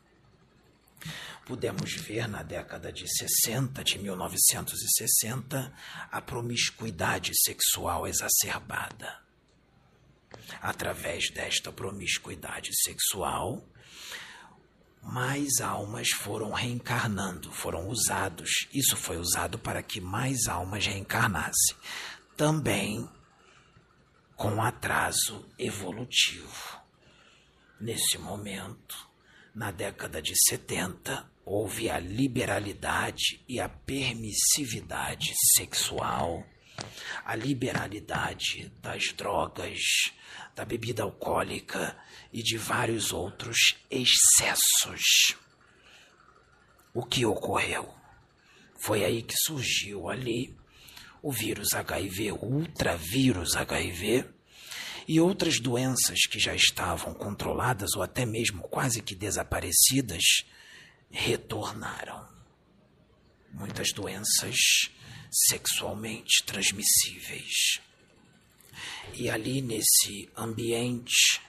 Pudemos 1.47 1.95
ver 1.95 2.29
na 2.29 2.43
década 2.43 2.93
de 2.93 3.09
60, 3.09 3.83
de 3.83 3.99
1960, 3.99 5.73
a 6.11 6.21
promiscuidade 6.21 7.33
sexual 7.35 8.07
exacerbada. 8.07 9.21
Através 10.61 11.31
desta 11.31 11.73
promiscuidade 11.73 12.71
sexual, 12.83 13.67
mais 15.03 15.61
almas 15.61 16.11
foram 16.11 16.53
reencarnando, 16.53 17.51
foram 17.51 17.89
usados. 17.89 18.69
Isso 18.73 18.97
foi 18.97 19.19
usado 19.19 19.59
para 19.59 19.83
que 19.83 20.01
mais 20.01 20.47
almas 20.47 20.87
reencarnassem. 20.87 21.77
Também 22.37 23.09
com 24.37 24.63
atraso 24.63 25.45
evolutivo. 25.59 26.81
Nesse 27.81 28.17
momento, 28.17 28.97
na 29.55 29.71
década 29.71 30.23
de 30.23 30.35
70, 30.49 31.29
houve 31.45 31.91
a 31.91 31.99
liberalidade 31.99 33.45
e 33.49 33.61
a 33.61 33.69
permissividade 33.69 35.33
sexual 35.57 36.45
a 37.25 37.35
liberalidade 37.35 38.73
das 38.81 39.13
drogas, 39.13 40.13
da 40.55 40.65
bebida 40.65 41.03
alcoólica 41.03 41.97
e 42.33 42.43
de 42.43 42.57
vários 42.57 43.13
outros 43.13 43.77
excessos. 43.91 45.37
O 46.95 47.05
que 47.05 47.25
ocorreu? 47.25 47.93
Foi 48.79 49.05
aí 49.05 49.23
que 49.23 49.35
surgiu 49.37 50.09
ali 50.09 50.57
o 51.23 51.31
vírus 51.31 51.73
HIV, 51.73 52.33
o 52.33 52.45
ultravírus 52.45 53.55
HIV 53.55 54.29
e 55.07 55.21
outras 55.21 55.61
doenças 55.61 56.27
que 56.29 56.39
já 56.39 56.55
estavam 56.55 57.15
controladas 57.15 57.95
ou 57.95 58.03
até 58.03 58.27
mesmo 58.27 58.63
quase 58.63 59.01
que 59.01 59.15
desaparecidas 59.15 60.45
retornaram. 61.11 62.27
Muitas 63.53 63.93
doenças 63.93 64.57
sexualmente 65.33 66.45
transmissíveis. 66.45 67.81
E 69.15 69.31
ali 69.31 69.63
nesse 69.63 70.31
ambiente 70.37 71.41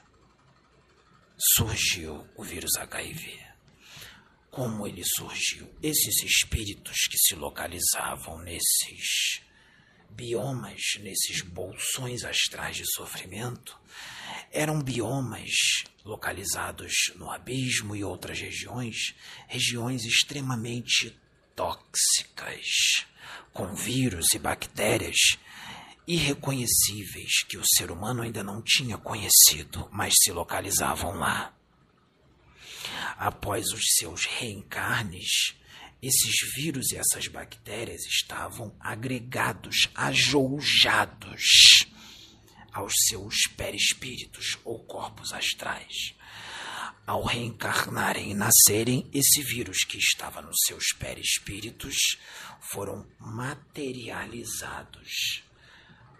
surgiu 1.55 2.27
o 2.35 2.43
vírus 2.43 2.75
HIV. 2.77 3.39
Como 4.49 4.87
ele 4.87 5.03
surgiu? 5.03 5.67
Esses 5.81 6.23
espíritos 6.23 6.95
que 7.09 7.17
se 7.17 7.35
localizavam 7.35 8.39
nesses 8.43 9.41
biomas, 10.09 10.79
nesses 10.99 11.41
bolsões 11.41 12.23
astrais 12.23 12.77
de 12.77 12.83
sofrimento, 12.93 13.77
eram 14.51 14.79
biomas 14.79 15.83
localizados 16.05 16.93
no 17.15 17.31
abismo 17.31 17.95
e 17.95 18.03
outras 18.03 18.39
regiões, 18.39 19.15
regiões 19.47 20.03
extremamente 20.05 21.17
tóxicas, 21.55 23.07
com 23.53 23.73
vírus 23.73 24.25
e 24.33 24.39
bactérias 24.39 25.37
irreconhecíveis 26.07 27.43
que 27.47 27.57
o 27.57 27.63
ser 27.77 27.91
humano 27.91 28.23
ainda 28.23 28.43
não 28.43 28.61
tinha 28.61 28.97
conhecido, 28.97 29.87
mas 29.91 30.13
se 30.21 30.31
localizavam 30.31 31.15
lá. 31.15 31.53
Após 33.17 33.67
os 33.67 33.83
seus 33.97 34.25
reencarnes, 34.25 35.55
esses 36.01 36.53
vírus 36.55 36.91
e 36.91 36.97
essas 36.97 37.27
bactérias 37.27 38.01
estavam 38.05 38.75
agregados, 38.79 39.87
ajoujados 39.95 41.85
aos 42.73 42.93
seus 43.07 43.47
perispíritos 43.55 44.57
ou 44.65 44.79
corpos 44.79 45.31
astrais. 45.31 46.15
Ao 47.05 47.21
reencarnarem 47.21 48.31
e 48.31 48.33
nascerem, 48.33 49.09
esse 49.13 49.43
vírus 49.43 49.83
que 49.83 49.97
estava 49.97 50.41
nos 50.41 50.55
seus 50.65 50.93
perispíritos 50.97 52.17
foram 52.61 53.05
materializados. 53.19 55.43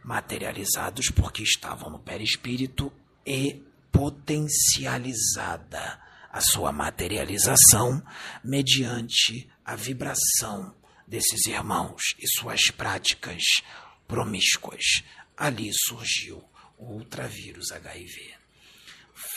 Materializados 0.04 1.10
porque 1.10 1.42
estavam 1.42 1.90
no 1.90 2.00
perispírito 2.00 2.92
e 3.26 3.64
potencializada 3.94 6.02
a 6.30 6.42
sua 6.42 6.74
materialização 6.74 8.04
mediante 8.44 9.50
a 9.64 9.78
vibração 9.78 10.76
desses 11.08 11.46
irmãos 11.46 12.02
e 12.20 12.28
suas 12.40 12.70
práticas 12.72 13.42
promíscuas. 14.06 15.02
Ali 15.38 15.72
surgiu 15.88 16.44
o 16.78 16.96
ultravírus 16.96 17.72
HIV. 17.72 18.34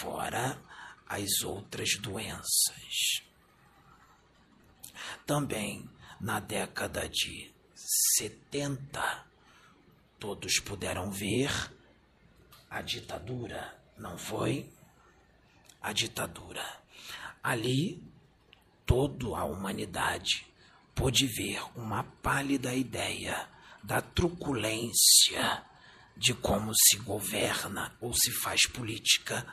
Fora 0.01 0.61
as 1.09 1.43
outras 1.43 1.97
doenças. 1.97 3.23
Também 5.27 5.89
na 6.21 6.41
década 6.41 7.09
de 7.09 7.53
70, 8.17 9.27
todos 10.19 10.59
puderam 10.61 11.11
ver 11.11 11.51
a 12.71 12.81
ditadura, 12.81 13.79
não 13.97 14.19
foi? 14.19 14.71
A 15.81 15.93
ditadura. 15.93 16.65
Ali 17.43 18.03
toda 18.85 19.37
a 19.37 19.45
humanidade 19.45 20.47
pôde 20.95 21.27
ver 21.27 21.61
uma 21.77 22.03
pálida 22.03 22.75
ideia 22.75 23.49
da 23.83 24.01
truculência 24.01 25.63
de 26.17 26.33
como 26.33 26.73
se 26.75 26.97
governa 26.99 27.95
ou 28.01 28.15
se 28.15 28.33
faz 28.33 28.67
política 28.67 29.47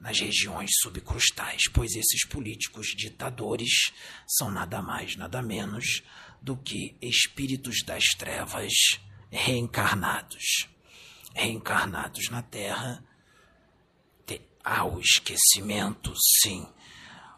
nas 0.00 0.20
regiões 0.20 0.70
subcrustais, 0.80 1.62
pois 1.72 1.94
esses 1.94 2.26
políticos 2.26 2.88
ditadores 2.88 3.92
são 4.26 4.50
nada 4.50 4.82
mais, 4.82 5.16
nada 5.16 5.42
menos 5.42 6.02
do 6.40 6.56
que 6.56 6.96
espíritos 7.00 7.82
das 7.84 8.04
trevas 8.16 8.72
reencarnados. 9.30 10.68
Reencarnados 11.34 12.28
na 12.30 12.42
Terra, 12.42 13.02
há 14.66 14.84
o 14.84 14.98
esquecimento, 14.98 16.12
sim, 16.42 16.66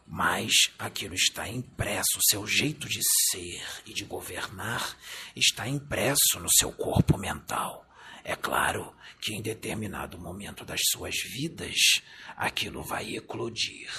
mas 0.07 0.51
aquilo 0.79 1.14
está 1.14 1.47
impresso, 1.47 2.18
seu 2.23 2.47
jeito 2.47 2.88
de 2.88 3.01
ser 3.31 3.62
e 3.85 3.92
de 3.92 4.07
governar 4.07 4.97
está 5.37 5.68
impresso 5.68 6.40
no 6.40 6.49
seu 6.51 6.73
corpo 6.73 7.18
mental. 7.18 7.88
É 8.29 8.37
claro 8.37 8.95
que 9.23 9.33
em 9.33 9.41
determinado 9.41 10.19
momento 10.19 10.62
das 10.62 10.81
suas 10.91 11.14
vidas 11.33 12.03
aquilo 12.37 12.83
vai 12.83 13.17
eclodir, 13.17 13.91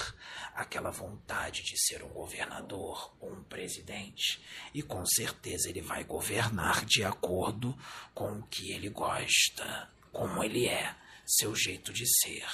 aquela 0.53 0.91
vontade 0.91 1.63
de 1.63 1.75
ser 1.75 2.03
um 2.03 2.09
governador 2.09 3.11
ou 3.19 3.33
um 3.33 3.43
presidente, 3.45 4.39
e 4.71 4.83
com 4.83 5.03
certeza 5.03 5.67
ele 5.67 5.81
vai 5.81 6.03
governar 6.03 6.85
de 6.85 7.03
acordo 7.03 7.75
com 8.13 8.33
o 8.33 8.43
que 8.43 8.71
ele 8.71 8.87
gosta, 8.89 9.89
como 10.11 10.43
ele 10.43 10.67
é, 10.67 10.95
seu 11.25 11.55
jeito 11.55 11.91
de 11.91 12.05
ser. 12.21 12.45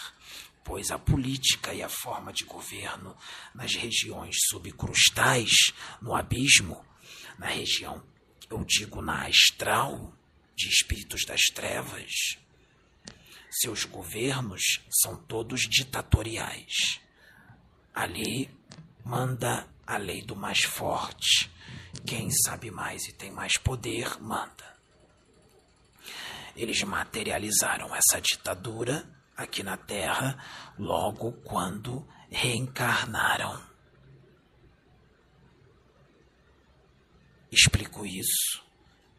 Pois 0.63 0.91
a 0.91 0.97
política 0.97 1.73
e 1.73 1.83
a 1.83 1.89
forma 1.89 2.31
de 2.31 2.45
governo 2.45 3.17
nas 3.53 3.75
regiões 3.75 4.37
subcrustais, 4.47 5.73
no 6.01 6.15
abismo, 6.15 6.85
na 7.37 7.47
região, 7.47 8.01
eu 8.49 8.63
digo 8.63 9.01
na 9.01 9.27
astral, 9.27 10.13
de 10.55 10.69
espíritos 10.69 11.25
das 11.25 11.41
trevas, 11.53 12.37
seus 13.49 13.85
governos 13.85 14.81
são 14.89 15.15
todos 15.15 15.61
ditatoriais. 15.61 16.99
Ali 17.93 18.49
manda 19.03 19.67
a 19.87 19.97
lei 19.97 20.21
do 20.21 20.35
mais 20.35 20.63
forte. 20.63 21.49
Quem 22.05 22.29
sabe 22.31 22.69
mais 22.69 23.07
e 23.07 23.13
tem 23.13 23.31
mais 23.31 23.57
poder, 23.57 24.21
manda. 24.21 24.75
Eles 26.55 26.83
materializaram 26.83 27.95
essa 27.95 28.19
ditadura 28.21 29.09
aqui 29.35 29.63
na 29.63 29.77
Terra 29.77 30.37
logo 30.77 31.31
quando 31.43 32.05
reencarnaram. 32.29 33.61
Explico 37.51 38.05
isso 38.05 38.63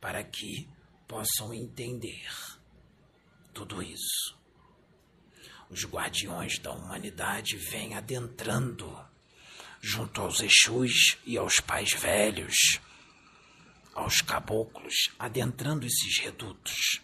para 0.01 0.23
que 0.23 0.69
possam 1.07 1.53
entender 1.53 2.29
tudo 3.53 3.83
isso. 3.83 4.37
Os 5.69 5.85
guardiões 5.85 6.59
da 6.59 6.73
humanidade 6.73 7.57
vêm 7.57 7.95
adentrando 7.95 8.99
junto 9.81 10.21
aos 10.21 10.41
Exus 10.41 11.19
e 11.25 11.37
aos 11.37 11.61
pais 11.61 11.93
velhos, 11.93 12.81
aos 13.95 14.21
caboclos, 14.21 15.11
adentrando 15.19 15.87
esses 15.87 16.19
redutos 16.19 17.01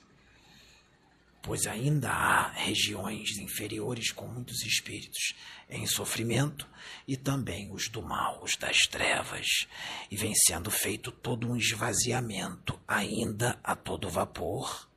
pois 1.43 1.67
ainda 1.67 2.09
há 2.09 2.49
regiões 2.53 3.37
inferiores 3.37 4.13
com 4.13 4.29
muitos 4.29 4.63
espíritos 4.63 5.35
em 5.69 5.85
sofrimento 5.87 6.69
e 7.07 7.17
também 7.17 7.71
os 7.73 7.89
do 7.89 8.01
mal, 8.01 8.41
os 8.43 8.57
das 8.57 8.79
trevas, 8.89 9.67
e 10.09 10.17
vem 10.17 10.33
sendo 10.47 10.71
feito 10.71 11.11
todo 11.11 11.51
um 11.51 11.57
esvaziamento, 11.57 12.79
ainda 12.87 13.59
a 13.65 13.75
todo 13.75 14.09
vapor. 14.09 14.89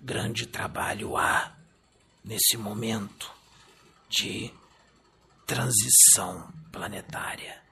Grande 0.00 0.46
trabalho 0.46 1.16
há 1.16 1.56
nesse 2.24 2.56
momento 2.56 3.32
de 4.08 4.50
transição 5.46 6.52
planetária. 6.72 7.62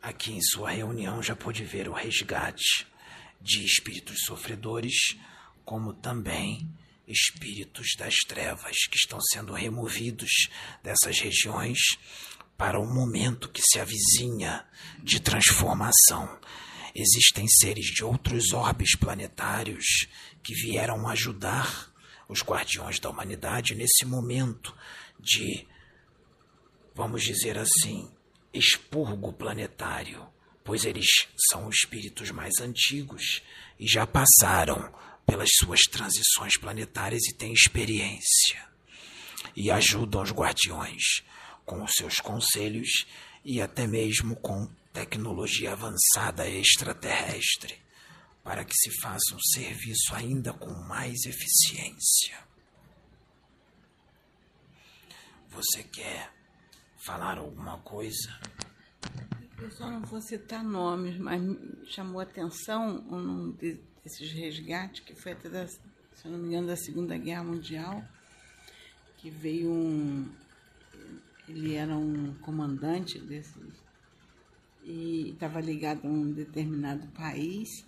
Aqui 0.00 0.32
em 0.32 0.40
sua 0.40 0.70
reunião 0.70 1.20
já 1.20 1.34
pôde 1.34 1.64
ver 1.64 1.88
o 1.88 1.92
resgate 1.92 2.86
de 3.40 3.64
espíritos 3.64 4.20
sofredores 4.24 5.16
como 5.66 5.92
também 5.92 6.66
espíritos 7.06 7.88
das 7.98 8.14
trevas 8.26 8.86
que 8.88 8.96
estão 8.96 9.20
sendo 9.20 9.52
removidos 9.52 10.48
dessas 10.82 11.18
regiões 11.18 11.78
para 12.56 12.80
o 12.80 12.86
momento 12.86 13.50
que 13.50 13.60
se 13.60 13.78
avizinha 13.78 14.64
de 15.02 15.20
transformação. 15.20 16.40
Existem 16.94 17.46
seres 17.46 17.86
de 17.86 18.02
outros 18.02 18.52
orbes 18.52 18.96
planetários 18.96 20.06
que 20.42 20.54
vieram 20.54 21.06
ajudar 21.08 21.92
os 22.28 22.42
guardiões 22.42 22.98
da 22.98 23.10
humanidade 23.10 23.74
nesse 23.74 24.06
momento 24.06 24.74
de, 25.20 25.66
vamos 26.94 27.22
dizer 27.22 27.58
assim, 27.58 28.10
expurgo 28.54 29.32
planetário 29.32 30.26
pois 30.66 30.84
eles 30.84 31.06
são 31.48 31.70
espíritos 31.70 32.32
mais 32.32 32.54
antigos 32.60 33.40
e 33.78 33.88
já 33.88 34.04
passaram 34.04 34.92
pelas 35.26 35.48
suas 35.58 35.80
transições 35.90 36.56
planetárias 36.56 37.22
e 37.28 37.34
têm 37.34 37.52
experiência. 37.52 38.64
E 39.56 39.70
ajudam 39.70 40.22
os 40.22 40.30
guardiões 40.30 41.22
com 41.64 41.82
os 41.82 41.90
seus 41.96 42.20
conselhos 42.20 43.04
e 43.44 43.60
até 43.60 43.86
mesmo 43.86 44.36
com 44.36 44.66
tecnologia 44.92 45.72
avançada 45.72 46.48
extraterrestre, 46.48 47.78
para 48.42 48.64
que 48.64 48.74
se 48.74 49.00
faça 49.00 49.34
um 49.34 49.40
serviço 49.40 50.14
ainda 50.14 50.52
com 50.52 50.72
mais 50.72 51.24
eficiência. 51.26 52.38
Você 55.50 55.82
quer 55.82 56.32
falar 57.04 57.38
alguma 57.38 57.78
coisa? 57.78 58.38
Eu 59.58 59.70
só 59.70 59.90
não 59.90 60.02
vou 60.02 60.20
citar 60.20 60.62
nomes, 60.62 61.18
mas 61.18 61.40
chamou 61.88 62.20
atenção 62.20 62.98
um 63.10 63.56
desses 64.06 64.30
resgates, 64.30 65.00
que 65.00 65.16
foi 65.16 65.32
até, 65.32 65.48
da, 65.48 65.66
se 65.66 65.80
eu 66.24 66.30
não 66.30 66.38
me 66.38 66.46
engano, 66.46 66.68
da 66.68 66.76
Segunda 66.76 67.18
Guerra 67.18 67.42
Mundial, 67.42 68.04
que 69.16 69.28
veio 69.28 69.68
um. 69.68 70.28
Ele 71.48 71.74
era 71.74 71.96
um 71.96 72.32
comandante 72.34 73.18
desses. 73.18 73.74
e 74.84 75.30
estava 75.30 75.60
ligado 75.60 76.04
a 76.04 76.08
um 76.08 76.30
determinado 76.32 77.08
país, 77.08 77.84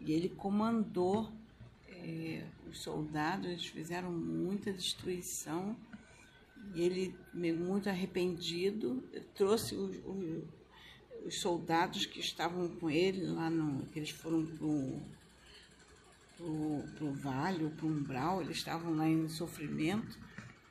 e 0.00 0.10
ele 0.10 0.28
comandou 0.30 1.32
é, 1.88 2.44
os 2.68 2.80
soldados, 2.82 3.46
eles 3.46 3.66
fizeram 3.66 4.10
muita 4.10 4.72
destruição, 4.72 5.76
e 6.74 6.82
ele, 6.82 7.14
muito 7.32 7.88
arrependido, 7.88 9.00
trouxe 9.36 9.76
o, 9.76 9.84
o 10.08 10.62
os 11.24 11.40
soldados 11.40 12.04
que 12.04 12.18
estavam 12.18 12.68
com 12.68 12.90
ele 12.90 13.26
lá 13.26 13.48
no. 13.48 13.86
que 13.86 14.00
eles 14.00 14.10
foram 14.10 14.44
pro, 14.44 15.00
pro, 16.42 16.84
pro 16.96 17.12
vale, 17.14 17.70
pro 17.70 17.86
umbral, 17.86 18.42
eles 18.42 18.56
estavam 18.56 18.94
lá 18.94 19.08
em 19.08 19.28
sofrimento. 19.28 20.18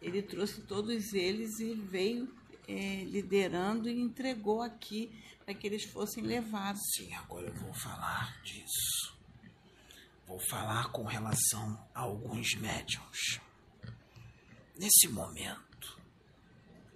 Ele 0.02 0.22
trouxe 0.22 0.62
todos 0.62 1.14
eles 1.14 1.60
e 1.60 1.74
veio 1.76 2.34
é, 2.68 3.04
liderando 3.06 3.90
e 3.90 4.00
entregou 4.00 4.62
aqui 4.62 5.12
para 5.46 5.54
que 5.54 5.66
eles 5.66 5.86
fossem 5.86 6.24
levados. 6.24 6.82
Sim, 6.96 7.14
agora 7.16 7.48
eu 7.48 7.54
vou 7.54 7.74
falar 7.74 8.42
disso. 8.44 9.18
Vou 10.28 10.40
falar 10.50 10.92
com 10.92 11.04
relação 11.04 11.80
a 11.94 12.02
alguns 12.02 12.56
médiums. 12.56 13.40
Nesse 14.78 15.08
momento, 15.08 16.00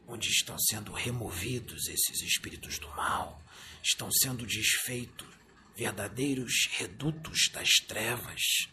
onde 0.08 0.28
estão 0.30 0.58
sendo 0.58 0.92
removidos 0.92 1.88
esses 1.88 2.22
espíritos 2.22 2.80
do 2.80 2.88
mal, 2.90 3.42
estão 3.84 4.10
sendo 4.12 4.46
desfeitos 4.46 5.35
verdadeiros 5.76 6.70
redutos 6.72 7.50
das 7.52 7.70
trevas, 7.88 8.68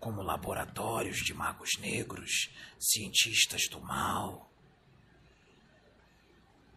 como 0.00 0.22
laboratórios 0.22 1.18
de 1.18 1.34
magos 1.34 1.70
negros, 1.78 2.50
cientistas 2.78 3.68
do 3.68 3.80
mal. 3.80 4.50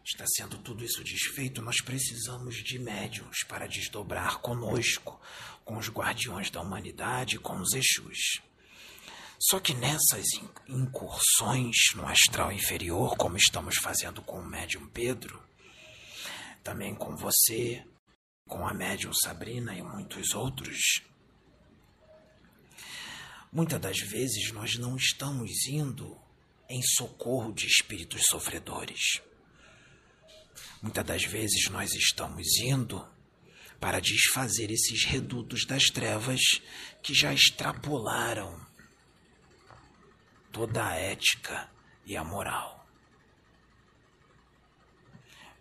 Está 0.04 0.26
sendo 0.36 0.58
tudo 0.58 0.84
isso 0.84 1.04
desfeito, 1.04 1.62
nós 1.62 1.82
precisamos 1.82 2.56
de 2.56 2.80
médiums 2.80 3.44
para 3.48 3.68
desdobrar 3.68 4.40
conosco, 4.40 5.20
com 5.64 5.78
os 5.78 5.90
guardiões 5.90 6.50
da 6.50 6.62
humanidade, 6.62 7.40
com 7.40 7.60
os 7.60 7.74
Exus. 7.74 8.42
Só 9.40 9.60
que 9.60 9.74
nessas 9.74 10.26
incursões 10.68 11.76
no 11.96 12.08
astral 12.08 12.52
inferior, 12.52 13.16
como 13.16 13.38
estamos 13.38 13.76
fazendo 13.78 14.22
com 14.22 14.40
o 14.40 14.46
médium 14.46 14.88
Pedro, 14.88 15.42
também 16.64 16.94
com 16.94 17.16
você, 17.16 17.84
com 18.48 18.68
a 18.68 18.74
médium 18.74 19.14
Sabrina 19.14 19.76
e 19.76 19.82
muitos 19.82 20.34
outros. 20.34 21.02
Muitas 23.52 23.80
das 23.80 24.00
vezes 24.00 24.52
nós 24.52 24.78
não 24.78 24.96
estamos 24.96 25.68
indo 25.68 26.18
em 26.70 26.82
socorro 26.82 27.52
de 27.54 27.68
espíritos 27.68 28.22
sofredores. 28.30 29.22
Muitas 30.82 31.06
das 31.06 31.24
vezes 31.26 31.70
nós 31.70 31.94
estamos 31.94 32.48
indo 32.60 33.06
para 33.80 34.00
desfazer 34.00 34.72
esses 34.72 35.06
redutos 35.06 35.66
das 35.66 35.86
trevas 35.86 36.40
que 37.02 37.14
já 37.14 37.34
extrapolaram 37.34 38.66
toda 40.52 40.88
a 40.88 40.96
ética 40.96 41.70
e 42.06 42.16
a 42.16 42.24
moral. 42.24 42.88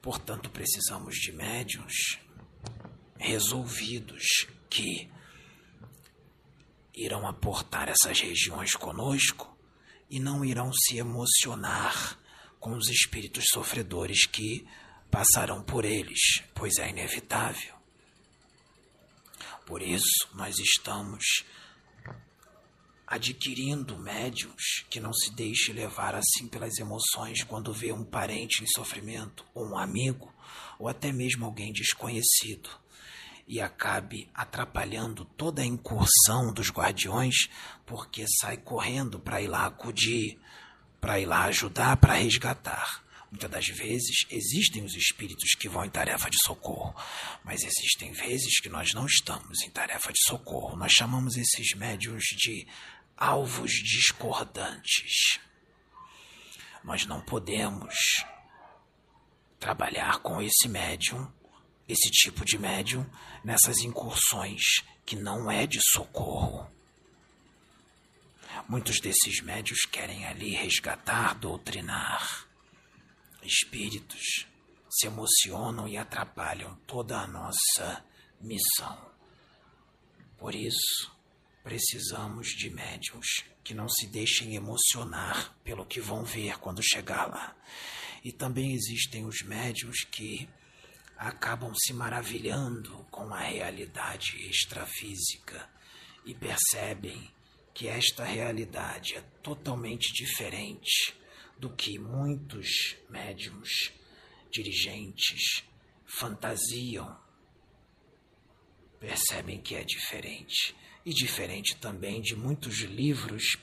Portanto, 0.02 0.50
precisamos 0.50 1.16
de 1.16 1.32
médiums 1.32 2.18
resolvidos 3.20 4.46
que 4.70 5.10
irão 6.94 7.28
aportar 7.28 7.88
essas 7.88 8.18
regiões 8.18 8.72
conosco 8.72 9.56
e 10.08 10.18
não 10.18 10.44
irão 10.44 10.72
se 10.72 10.96
emocionar 10.96 12.18
com 12.58 12.72
os 12.72 12.88
espíritos 12.88 13.44
sofredores 13.52 14.26
que 14.26 14.66
passarão 15.10 15.62
por 15.62 15.84
eles, 15.84 16.42
pois 16.54 16.78
é 16.78 16.88
inevitável. 16.88 17.74
Por 19.66 19.82
isso, 19.82 20.28
nós 20.34 20.58
estamos 20.58 21.44
adquirindo 23.06 23.98
médiums 23.98 24.84
que 24.88 24.98
não 24.98 25.12
se 25.12 25.34
deixe 25.34 25.72
levar 25.72 26.14
assim 26.14 26.48
pelas 26.48 26.78
emoções 26.78 27.42
quando 27.42 27.72
vê 27.72 27.92
um 27.92 28.04
parente 28.04 28.64
em 28.64 28.66
sofrimento, 28.66 29.44
ou 29.52 29.66
um 29.66 29.78
amigo, 29.78 30.32
ou 30.78 30.88
até 30.88 31.12
mesmo 31.12 31.44
alguém 31.44 31.72
desconhecido, 31.72 32.79
e 33.50 33.60
acabe 33.60 34.30
atrapalhando 34.32 35.24
toda 35.24 35.60
a 35.60 35.66
incursão 35.66 36.52
dos 36.54 36.70
guardiões 36.70 37.48
porque 37.84 38.24
sai 38.40 38.56
correndo 38.56 39.18
para 39.18 39.42
ir 39.42 39.48
lá 39.48 39.66
acudir, 39.66 40.38
para 41.00 41.18
ir 41.18 41.26
lá 41.26 41.46
ajudar, 41.46 41.96
para 41.96 42.14
resgatar. 42.14 43.04
Muitas 43.28 43.50
das 43.50 43.66
vezes 43.66 44.24
existem 44.30 44.84
os 44.84 44.94
espíritos 44.94 45.50
que 45.58 45.68
vão 45.68 45.84
em 45.84 45.90
tarefa 45.90 46.30
de 46.30 46.36
socorro, 46.44 46.94
mas 47.44 47.64
existem 47.64 48.12
vezes 48.12 48.60
que 48.60 48.68
nós 48.68 48.92
não 48.94 49.04
estamos 49.04 49.62
em 49.62 49.70
tarefa 49.70 50.12
de 50.12 50.22
socorro. 50.28 50.76
Nós 50.76 50.92
chamamos 50.92 51.36
esses 51.36 51.74
médios 51.76 52.22
de 52.36 52.68
alvos 53.16 53.72
discordantes. 53.72 55.40
Nós 56.84 57.04
não 57.04 57.20
podemos 57.20 57.96
trabalhar 59.58 60.20
com 60.20 60.40
esse 60.40 60.68
médium, 60.68 61.30
esse 61.90 62.10
tipo 62.10 62.44
de 62.44 62.58
médium, 62.58 63.04
nessas 63.44 63.78
incursões 63.78 64.62
que 65.04 65.16
não 65.16 65.50
é 65.50 65.66
de 65.66 65.78
socorro. 65.92 66.70
Muitos 68.68 69.00
desses 69.00 69.40
médios 69.42 69.80
querem 69.90 70.24
ali 70.26 70.50
resgatar, 70.50 71.34
doutrinar. 71.34 72.46
Espíritos 73.42 74.46
se 74.88 75.06
emocionam 75.06 75.88
e 75.88 75.96
atrapalham 75.96 76.74
toda 76.86 77.18
a 77.18 77.26
nossa 77.26 78.04
missão. 78.40 79.10
Por 80.38 80.54
isso, 80.54 81.10
Precisamos 81.62 82.48
de 82.48 82.70
médiums 82.70 83.44
que 83.62 83.74
não 83.74 83.86
se 83.88 84.06
deixem 84.06 84.54
emocionar 84.54 85.54
pelo 85.62 85.84
que 85.84 86.00
vão 86.00 86.24
ver 86.24 86.58
quando 86.58 86.82
chegar 86.82 87.26
lá. 87.26 87.54
E 88.24 88.32
também 88.32 88.72
existem 88.72 89.26
os 89.26 89.42
médiums 89.42 90.04
que 90.04 90.48
acabam 91.20 91.72
se 91.74 91.92
maravilhando 91.92 93.06
com 93.10 93.34
a 93.34 93.40
realidade 93.40 94.38
extrafísica 94.48 95.68
e 96.24 96.34
percebem 96.34 97.30
que 97.74 97.88
esta 97.88 98.24
realidade 98.24 99.16
é 99.16 99.20
totalmente 99.42 100.14
diferente 100.14 101.14
do 101.58 101.68
que 101.68 101.98
muitos 101.98 102.96
médiums, 103.10 103.92
dirigentes, 104.50 105.62
fantasiam. 106.06 107.20
Percebem 108.98 109.60
que 109.60 109.74
é 109.74 109.84
diferente 109.84 110.74
e 111.04 111.12
diferente 111.12 111.76
também 111.76 112.22
de 112.22 112.34
muitos 112.34 112.78
livros 112.78 113.58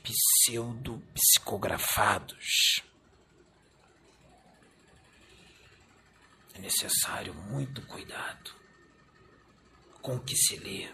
pseudo-psicografados. 0.46 2.84
É 6.58 6.60
necessário 6.60 7.36
muito 7.36 7.84
cuidado 7.84 8.52
com 10.02 10.16
o 10.16 10.24
que 10.24 10.36
se 10.36 10.58
lê, 10.58 10.92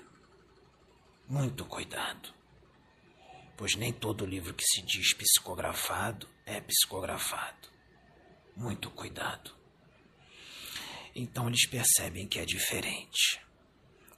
muito 1.25 1.63
cuidado, 1.63 2.33
pois 3.55 3.73
nem 3.75 3.93
todo 3.93 4.25
livro 4.25 4.53
que 4.53 4.65
se 4.65 4.81
diz 4.81 5.13
psicografado 5.13 6.29
é 6.45 6.59
psicografado. 6.59 7.69
Muito 8.57 8.91
cuidado. 8.91 9.55
Então 11.15 11.47
eles 11.47 11.65
percebem 11.65 12.27
que 12.27 12.39
é 12.39 12.45
diferente. 12.45 13.39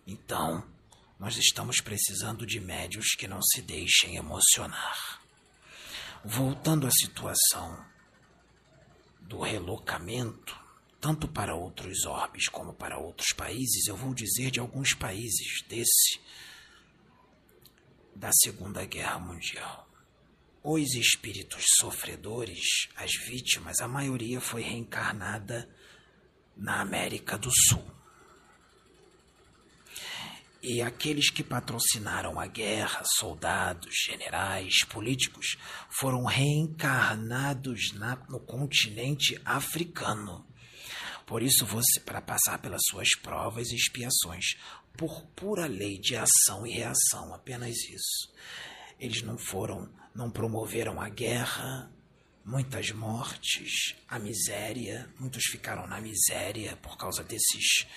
Então, 0.08 0.68
nós 1.20 1.38
estamos 1.38 1.80
precisando 1.80 2.44
de 2.44 2.60
médios 2.60 3.14
que 3.16 3.28
não 3.28 3.42
se 3.42 3.62
deixem 3.62 4.16
emocionar. 4.16 5.22
Voltando 6.24 6.88
à 6.88 6.92
situação 6.92 7.86
do 9.22 9.40
relocamento, 9.42 10.65
tanto 11.06 11.28
para 11.28 11.54
outros 11.54 12.04
orbes 12.06 12.48
como 12.48 12.74
para 12.74 12.98
outros 12.98 13.32
países, 13.32 13.86
eu 13.86 13.96
vou 13.96 14.12
dizer 14.12 14.50
de 14.50 14.60
alguns 14.60 14.96
países 14.96 15.62
desse 15.70 16.20
da 18.16 18.32
Segunda 18.34 18.84
Guerra 18.86 19.20
Mundial. 19.20 19.88
Os 20.64 20.96
espíritos 20.96 21.64
sofredores, 21.78 22.88
as 22.96 23.12
vítimas, 23.28 23.82
a 23.82 23.88
maioria 23.88 24.42
foi 24.42 24.64
reencarnada 24.64 25.70
na 26.58 26.82
América 26.82 27.38
do 27.38 27.52
Sul. 27.54 27.86
E 30.60 30.82
aqueles 30.82 31.30
que 31.30 31.44
patrocinaram 31.44 32.40
a 32.40 32.48
guerra, 32.48 33.04
soldados, 33.20 33.94
generais, 34.08 34.84
políticos, 34.90 35.56
foram 35.88 36.26
reencarnados 36.26 37.92
na, 37.94 38.16
no 38.28 38.40
continente 38.40 39.40
africano. 39.46 40.44
Por 41.26 41.42
isso, 41.42 41.66
você, 41.66 42.00
para 42.02 42.22
passar 42.22 42.60
pelas 42.62 42.82
suas 42.90 43.10
provas 43.22 43.72
e 43.72 43.76
expiações, 43.76 44.56
por 44.98 45.26
pura 45.36 45.66
lei 45.66 45.98
de 46.00 46.16
ação 46.16 46.66
e 46.66 46.72
reação, 46.72 47.34
apenas 47.34 47.76
isso. 47.76 48.34
Eles 49.00 49.22
não 49.22 49.38
foram, 49.38 49.90
não 50.14 50.30
promoveram 50.30 51.02
a 51.02 51.10
guerra, 51.10 51.92
muitas 52.46 52.92
mortes, 52.92 53.96
a 54.08 54.20
miséria, 54.20 55.10
muitos 55.20 55.46
ficaram 55.46 55.88
na 55.88 56.00
miséria 56.00 56.78
por 56.78 56.98
causa 56.98 57.24
desses 57.24 57.88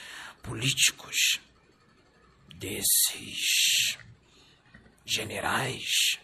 políticos 0.42 1.40
desses 2.58 3.96
generais, 5.04 6.18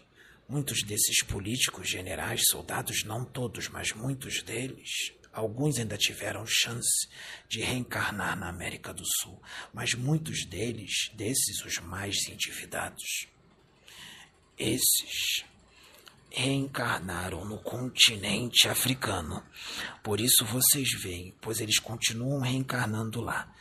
muitos 0.49 0.83
desses 0.83 1.23
políticos, 1.23 1.89
generais, 1.89 2.43
soldados, 2.51 3.05
não 3.05 3.25
todos, 3.25 3.69
mas 3.69 3.93
muitos 3.93 4.43
deles, 4.43 5.13
alguns 5.35 5.79
ainda 5.79 5.97
tiveram 5.97 6.45
chance 6.47 7.09
de 7.49 7.61
reencarnar 7.61 8.37
na 8.39 8.49
América 8.49 8.95
do 8.95 9.05
Sul, 9.05 9.41
mas 9.73 9.95
muitos 9.95 10.47
deles, 10.47 11.11
desses 11.15 11.65
os 11.65 11.79
mais 11.79 12.17
endividados, 12.29 13.27
esses 14.57 15.45
reencarnaram 16.31 17.45
no 17.45 17.59
continente 17.59 18.69
africano. 18.69 19.45
Por 20.03 20.21
isso 20.21 20.45
vocês 20.45 20.89
veem, 21.01 21.35
pois 21.41 21.61
eles 21.61 21.79
continuam 21.79 22.41
reencarnando 22.41 23.21
lá 23.21 23.53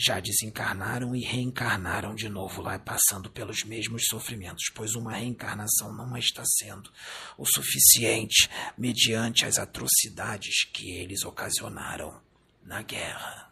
já 0.00 0.18
desencarnaram 0.18 1.14
e 1.14 1.20
reencarnaram 1.20 2.14
de 2.14 2.28
novo 2.28 2.62
lá, 2.62 2.78
passando 2.78 3.30
pelos 3.30 3.64
mesmos 3.64 4.04
sofrimentos, 4.08 4.70
pois 4.74 4.94
uma 4.94 5.12
reencarnação 5.12 5.94
não 5.94 6.16
está 6.16 6.42
sendo 6.46 6.90
o 7.36 7.44
suficiente 7.44 8.48
mediante 8.78 9.44
as 9.44 9.58
atrocidades 9.58 10.64
que 10.72 10.90
eles 10.92 11.22
ocasionaram 11.22 12.18
na 12.64 12.82
guerra. 12.82 13.50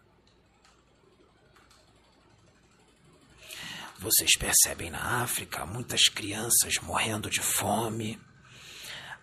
Vocês 3.98 4.36
percebem 4.38 4.90
na 4.90 5.22
África 5.22 5.66
muitas 5.66 6.04
crianças 6.04 6.78
morrendo 6.80 7.28
de 7.28 7.40
fome, 7.40 8.18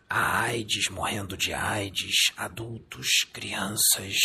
a 0.07 0.41
AIDS 0.41 0.89
morrendo 0.89 1.35
de 1.35 1.53
AIDS, 1.53 2.31
adultos, 2.37 3.23
crianças 3.33 4.17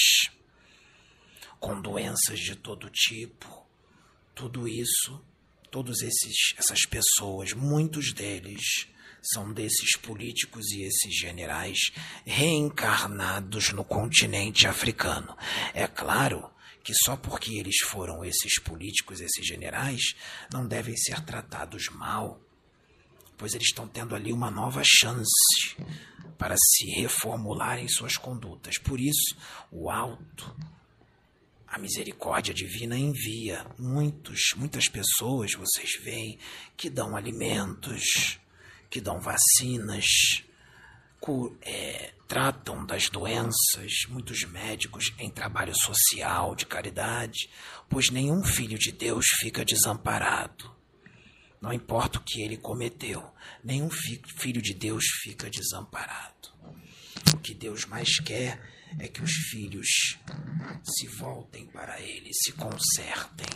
com 1.61 1.81
doenças 1.81 2.41
de 2.41 2.57
todo 2.57 2.91
tipo. 2.91 3.65
Tudo 4.35 4.67
isso, 4.67 5.23
todos 5.71 6.03
esses 6.03 6.55
essas 6.57 6.87
pessoas, 6.87 7.53
muitos 7.53 8.13
deles 8.13 8.89
são 9.23 9.53
desses 9.53 9.97
políticos 9.99 10.73
e 10.73 10.83
esses 10.83 11.15
generais 11.15 11.79
reencarnados 12.25 13.71
no 13.71 13.85
continente 13.85 14.67
africano. 14.67 15.37
É 15.75 15.87
claro 15.87 16.51
que 16.83 16.95
só 17.05 17.17
porque 17.17 17.53
eles 17.59 17.77
foram 17.85 18.25
esses 18.25 18.59
políticos, 18.59 19.21
esses 19.21 19.47
generais, 19.47 20.15
não 20.51 20.67
devem 20.67 20.97
ser 20.97 21.21
tratados 21.21 21.91
mal, 21.91 22.41
pois 23.37 23.53
eles 23.53 23.69
estão 23.69 23.87
tendo 23.87 24.15
ali 24.15 24.33
uma 24.33 24.51
nova 24.51 24.81
chance 24.83 25.77
para 26.39 26.57
se 26.59 26.87
reformularem 26.93 27.87
suas 27.87 28.17
condutas. 28.17 28.79
Por 28.79 28.99
isso, 28.99 29.37
o 29.71 29.91
alto 29.91 30.57
a 31.71 31.79
misericórdia 31.79 32.53
divina 32.53 32.99
envia 32.99 33.65
muitos, 33.79 34.55
muitas 34.57 34.89
pessoas, 34.89 35.53
vocês 35.55 35.93
veem, 36.03 36.37
que 36.77 36.91
dão 36.91 37.17
alimentos, 37.17 38.41
que 38.91 39.01
dão 39.01 39.21
vacinas, 39.21 40.05
é, 41.63 42.13
tratam 42.27 42.85
das 42.85 43.09
doenças, 43.09 43.93
muitos 44.09 44.43
médicos 44.45 45.13
em 45.17 45.31
trabalho 45.31 45.73
social, 45.77 46.57
de 46.57 46.67
caridade, 46.67 47.49
pois 47.89 48.11
nenhum 48.11 48.43
filho 48.43 48.77
de 48.77 48.91
Deus 48.91 49.27
fica 49.39 49.65
desamparado. 49.65 50.75
Não 51.61 51.73
importa 51.73 52.19
o 52.19 52.25
que 52.25 52.43
ele 52.43 52.57
cometeu, 52.57 53.23
nenhum 53.63 53.91
fi 53.91 54.21
filho 54.39 54.61
de 54.61 54.75
Deus 54.75 55.05
fica 55.23 55.49
desamparado. 55.49 56.49
O 57.33 57.39
que 57.39 57.55
Deus 57.55 57.85
mais 57.85 58.19
quer 58.19 58.61
é 58.99 59.09
que 59.09 59.23
os 59.23 59.33
filhos 59.51 60.19
se 60.85 61.07
voltem 61.07 61.67
para 61.67 62.01
ele, 62.01 62.31
se 62.33 62.53
consertem. 62.53 63.49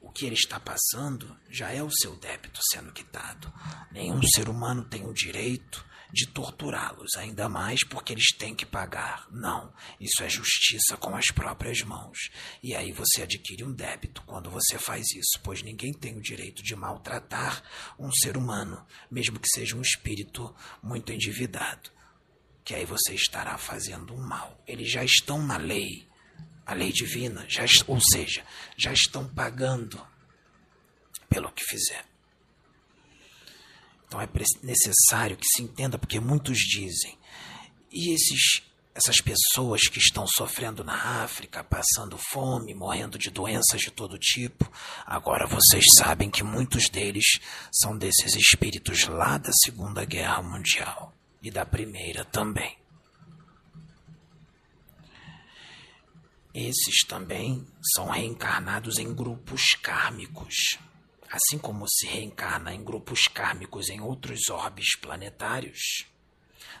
O 0.00 0.10
que 0.10 0.26
ele 0.26 0.34
está 0.34 0.58
passando 0.58 1.36
já 1.48 1.70
é 1.70 1.82
o 1.82 1.90
seu 1.90 2.16
débito 2.16 2.60
sendo 2.72 2.92
quitado. 2.92 3.52
Nenhum 3.92 4.20
ser 4.34 4.48
humano 4.48 4.84
tem 4.84 5.06
o 5.06 5.12
direito 5.12 5.86
de 6.12 6.26
torturá-los, 6.26 7.14
ainda 7.16 7.48
mais 7.48 7.84
porque 7.84 8.12
eles 8.12 8.34
têm 8.36 8.54
que 8.54 8.66
pagar. 8.66 9.28
Não, 9.30 9.72
isso 10.00 10.22
é 10.22 10.28
justiça 10.28 10.96
com 10.96 11.14
as 11.14 11.26
próprias 11.26 11.82
mãos. 11.82 12.30
E 12.62 12.74
aí 12.74 12.92
você 12.92 13.22
adquire 13.22 13.64
um 13.64 13.72
débito 13.72 14.22
quando 14.26 14.50
você 14.50 14.78
faz 14.78 15.06
isso, 15.12 15.40
pois 15.44 15.62
ninguém 15.62 15.92
tem 15.92 16.16
o 16.16 16.22
direito 16.22 16.62
de 16.62 16.74
maltratar 16.74 17.62
um 17.98 18.10
ser 18.12 18.36
humano, 18.36 18.84
mesmo 19.10 19.38
que 19.38 19.48
seja 19.48 19.76
um 19.76 19.82
espírito 19.82 20.54
muito 20.82 21.12
endividado 21.12 21.90
que 22.70 22.76
aí 22.76 22.84
você 22.84 23.14
estará 23.14 23.58
fazendo 23.58 24.14
um 24.14 24.24
mal. 24.24 24.62
Eles 24.64 24.92
já 24.92 25.02
estão 25.02 25.44
na 25.44 25.56
lei, 25.56 26.06
a 26.64 26.72
lei 26.72 26.92
divina, 26.92 27.44
já, 27.48 27.64
ou 27.88 27.98
seja, 28.00 28.46
já 28.76 28.92
estão 28.92 29.26
pagando 29.26 30.00
pelo 31.28 31.50
que 31.50 31.64
fizer. 31.64 32.04
Então 34.06 34.20
é 34.20 34.28
necessário 34.62 35.36
que 35.36 35.48
se 35.48 35.64
entenda, 35.64 35.98
porque 35.98 36.20
muitos 36.20 36.58
dizem, 36.58 37.18
e 37.90 38.14
esses, 38.14 38.62
essas 38.94 39.16
pessoas 39.16 39.88
que 39.88 39.98
estão 39.98 40.24
sofrendo 40.28 40.84
na 40.84 41.24
África, 41.24 41.64
passando 41.64 42.16
fome, 42.16 42.72
morrendo 42.72 43.18
de 43.18 43.30
doenças 43.30 43.80
de 43.80 43.90
todo 43.90 44.16
tipo, 44.16 44.70
agora 45.04 45.44
vocês 45.44 45.86
sabem 45.98 46.30
que 46.30 46.44
muitos 46.44 46.88
deles 46.88 47.40
são 47.72 47.98
desses 47.98 48.36
espíritos 48.36 49.08
lá 49.08 49.38
da 49.38 49.50
Segunda 49.64 50.04
Guerra 50.04 50.40
Mundial 50.40 51.19
e 51.42 51.50
da 51.50 51.64
primeira 51.64 52.24
também. 52.24 52.76
Esses 56.52 57.06
também 57.06 57.64
são 57.94 58.08
reencarnados 58.08 58.98
em 58.98 59.14
grupos 59.14 59.62
kármicos. 59.80 60.78
Assim 61.30 61.58
como 61.58 61.88
se 61.88 62.06
reencarna 62.08 62.74
em 62.74 62.82
grupos 62.82 63.28
kármicos 63.28 63.88
em 63.88 64.00
outros 64.00 64.48
orbes 64.48 64.96
planetários, 64.96 66.04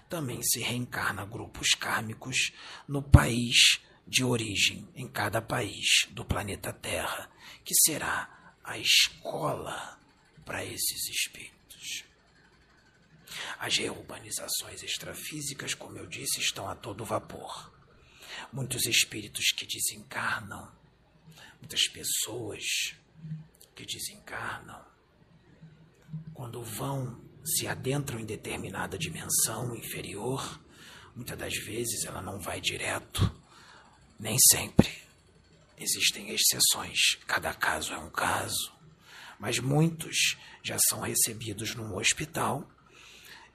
também 0.08 0.42
se 0.42 0.58
reencarna 0.58 1.24
grupos 1.24 1.68
kármicos 1.70 2.52
no 2.88 3.00
país 3.00 3.80
de 4.04 4.24
origem, 4.24 4.88
em 4.96 5.06
cada 5.06 5.40
país 5.40 6.08
do 6.10 6.24
planeta 6.24 6.72
Terra, 6.72 7.30
que 7.64 7.72
será 7.84 8.56
a 8.64 8.76
escola 8.76 10.00
para 10.44 10.64
esses 10.64 11.08
espíritos. 11.08 11.59
As 13.58 13.76
reurbanizações 13.76 14.82
extrafísicas, 14.82 15.74
como 15.74 15.98
eu 15.98 16.06
disse, 16.06 16.40
estão 16.40 16.68
a 16.68 16.74
todo 16.74 17.04
vapor. 17.04 17.72
Muitos 18.52 18.86
espíritos 18.86 19.52
que 19.52 19.66
desencarnam, 19.66 20.70
muitas 21.60 21.88
pessoas 21.88 22.64
que 23.74 23.84
desencarnam, 23.84 24.84
quando 26.34 26.62
vão, 26.62 27.20
se 27.44 27.66
adentram 27.66 28.18
em 28.18 28.26
determinada 28.26 28.98
dimensão 28.98 29.74
inferior, 29.76 30.60
muitas 31.14 31.38
das 31.38 31.54
vezes 31.54 32.04
ela 32.04 32.20
não 32.20 32.38
vai 32.40 32.60
direto, 32.60 33.30
nem 34.18 34.36
sempre. 34.50 34.90
Existem 35.78 36.30
exceções, 36.30 37.16
cada 37.26 37.54
caso 37.54 37.92
é 37.92 37.98
um 37.98 38.10
caso, 38.10 38.72
mas 39.38 39.58
muitos 39.58 40.36
já 40.62 40.76
são 40.88 41.00
recebidos 41.00 41.74
num 41.74 41.96
hospital 41.96 42.70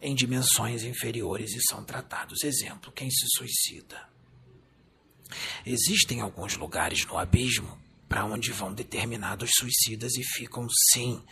em 0.01 0.13
dimensões 0.13 0.83
inferiores 0.83 1.51
e 1.55 1.61
são 1.69 1.83
tratados. 1.83 2.43
Exemplo: 2.43 2.91
quem 2.91 3.09
se 3.09 3.25
suicida. 3.35 4.07
Existem 5.65 6.21
alguns 6.21 6.55
lugares 6.55 7.05
no 7.05 7.17
abismo 7.17 7.79
para 8.07 8.25
onde 8.25 8.51
vão 8.51 8.73
determinados 8.73 9.49
suicidas 9.57 10.15
e 10.15 10.23
ficam, 10.23 10.67
sim, 10.93 11.23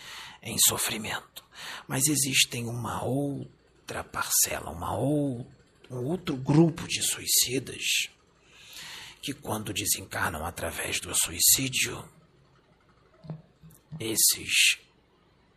em 0.41 0.57
sofrimento. 0.67 1.43
Mas 1.87 2.07
existem 2.07 2.65
uma 2.65 3.03
outra 3.03 4.03
parcela, 4.03 4.71
uma 4.71 4.97
ou, 4.97 5.47
um 5.89 5.97
outro 6.05 6.35
grupo 6.35 6.87
de 6.87 7.01
suicidas 7.03 8.07
que, 9.21 9.33
quando 9.33 9.71
desencarnam 9.71 10.45
através 10.45 10.99
do 10.99 11.13
suicídio, 11.15 12.03
esses, 13.99 14.79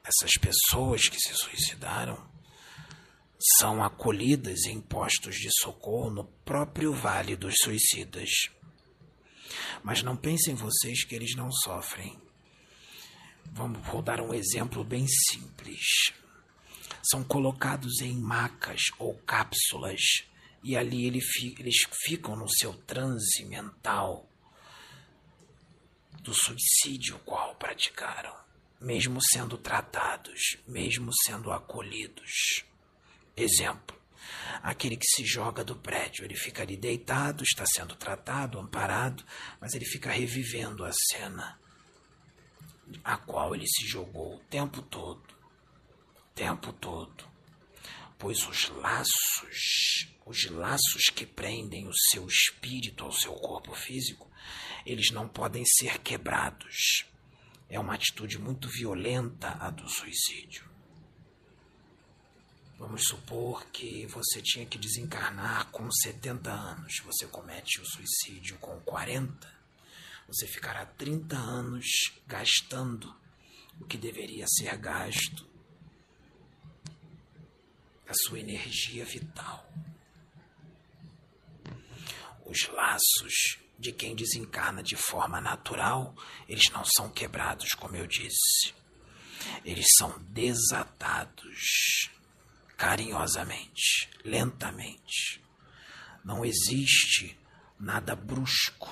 essas 0.04 0.32
pessoas 0.38 1.09
que 1.09 1.18
se 1.18 1.34
suicidaram 1.34 2.36
são 3.39 3.82
acolhidas 3.82 4.64
em 4.64 4.80
postos 4.80 5.37
de 5.37 5.49
socorro 5.61 6.11
no 6.11 6.24
próprio 6.24 6.93
Vale 6.93 7.37
dos 7.37 7.55
Suicidas. 7.62 8.30
Mas 9.82 10.03
não 10.03 10.16
pensem 10.16 10.55
vocês 10.55 11.05
que 11.05 11.14
eles 11.14 11.34
não 11.37 11.51
sofrem. 11.53 12.18
Vamos 13.53 13.87
vou 13.87 14.03
dar 14.03 14.20
um 14.20 14.34
exemplo 14.34 14.82
bem 14.82 15.07
simples. 15.07 16.12
São 17.11 17.22
colocados 17.22 18.01
em 18.01 18.18
macas 18.20 18.80
ou 18.99 19.14
cápsulas 19.18 20.01
e 20.64 20.76
ali 20.76 21.07
eles 21.07 21.24
ficam 22.05 22.34
no 22.34 22.49
seu 22.49 22.72
transe 22.72 23.45
mental 23.45 24.28
do 26.22 26.34
suicídio 26.34 27.20
qual 27.20 27.55
praticaram, 27.55 28.34
mesmo 28.80 29.20
sendo 29.22 29.57
tratados, 29.57 30.57
mesmo 30.66 31.12
sendo 31.24 31.53
acolhidos. 31.53 32.64
Exemplo: 33.37 33.97
aquele 34.62 34.97
que 34.97 35.07
se 35.07 35.24
joga 35.24 35.62
do 35.62 35.76
prédio, 35.76 36.24
ele 36.24 36.34
fica 36.34 36.62
ali 36.62 36.76
deitado, 36.76 37.45
está 37.45 37.64
sendo 37.66 37.95
tratado, 37.95 38.59
amparado, 38.59 39.24
mas 39.61 39.74
ele 39.74 39.84
fica 39.84 40.11
revivendo 40.11 40.84
a 40.84 40.91
cena 41.11 41.59
a 43.05 43.16
qual 43.16 43.55
ele 43.55 43.66
se 43.66 43.87
jogou 43.87 44.37
o 44.37 44.45
tempo 44.45 44.80
todo, 44.82 45.22
o 46.18 46.34
tempo 46.34 46.72
todo. 46.72 47.24
Pois 48.18 48.47
os 48.49 48.70
laços, 48.70 50.09
os 50.24 50.51
laços 50.51 51.11
que 51.14 51.26
prendem 51.26 51.87
o 51.87 51.95
seu 52.11 52.26
espírito 52.26 53.05
ao 53.05 53.12
seu 53.12 53.34
corpo 53.34 53.74
físico, 53.74 54.30
eles 54.87 55.11
não 55.11 55.28
podem 55.28 55.64
ser 55.66 55.99
quebrados. 55.99 57.05
É 57.68 57.78
uma 57.78 57.95
atitude 57.95 58.39
muito 58.39 58.68
violenta 58.68 59.57
a 59.61 59.68
do 59.68 59.89
suicídio. 59.89 60.75
Vamos 62.78 63.04
supor 63.04 63.64
que 63.70 64.04
você 64.06 64.42
tinha 64.42 64.66
que 64.66 64.76
desencarnar 64.76 65.70
com 65.70 65.90
70 65.90 66.50
anos, 66.50 67.00
você 67.04 67.26
comete 67.26 67.80
o 67.80 67.86
suicídio 67.86 68.58
com 68.58 68.78
40, 68.80 69.50
você 70.28 70.46
ficará 70.46 70.84
30 70.84 71.36
anos 71.36 71.86
gastando 72.26 73.14
o 73.80 73.86
que 73.86 73.96
deveria 73.96 74.44
ser 74.46 74.76
gasto, 74.76 75.48
a 78.06 78.12
sua 78.12 78.40
energia 78.40 79.06
vital. 79.06 79.66
Os 82.44 82.68
laços 82.68 83.58
de 83.78 83.90
quem 83.90 84.14
desencarna 84.14 84.82
de 84.82 84.96
forma 84.96 85.40
natural, 85.40 86.14
eles 86.46 86.70
não 86.70 86.84
são 86.84 87.08
quebrados, 87.10 87.70
como 87.72 87.96
eu 87.96 88.06
disse. 88.06 88.74
Eles 89.64 89.86
são 89.98 90.18
desatados 90.28 92.10
carinhosamente, 92.76 94.10
lentamente. 94.24 95.42
Não 96.24 96.44
existe 96.44 97.38
nada 97.78 98.14
brusco, 98.14 98.88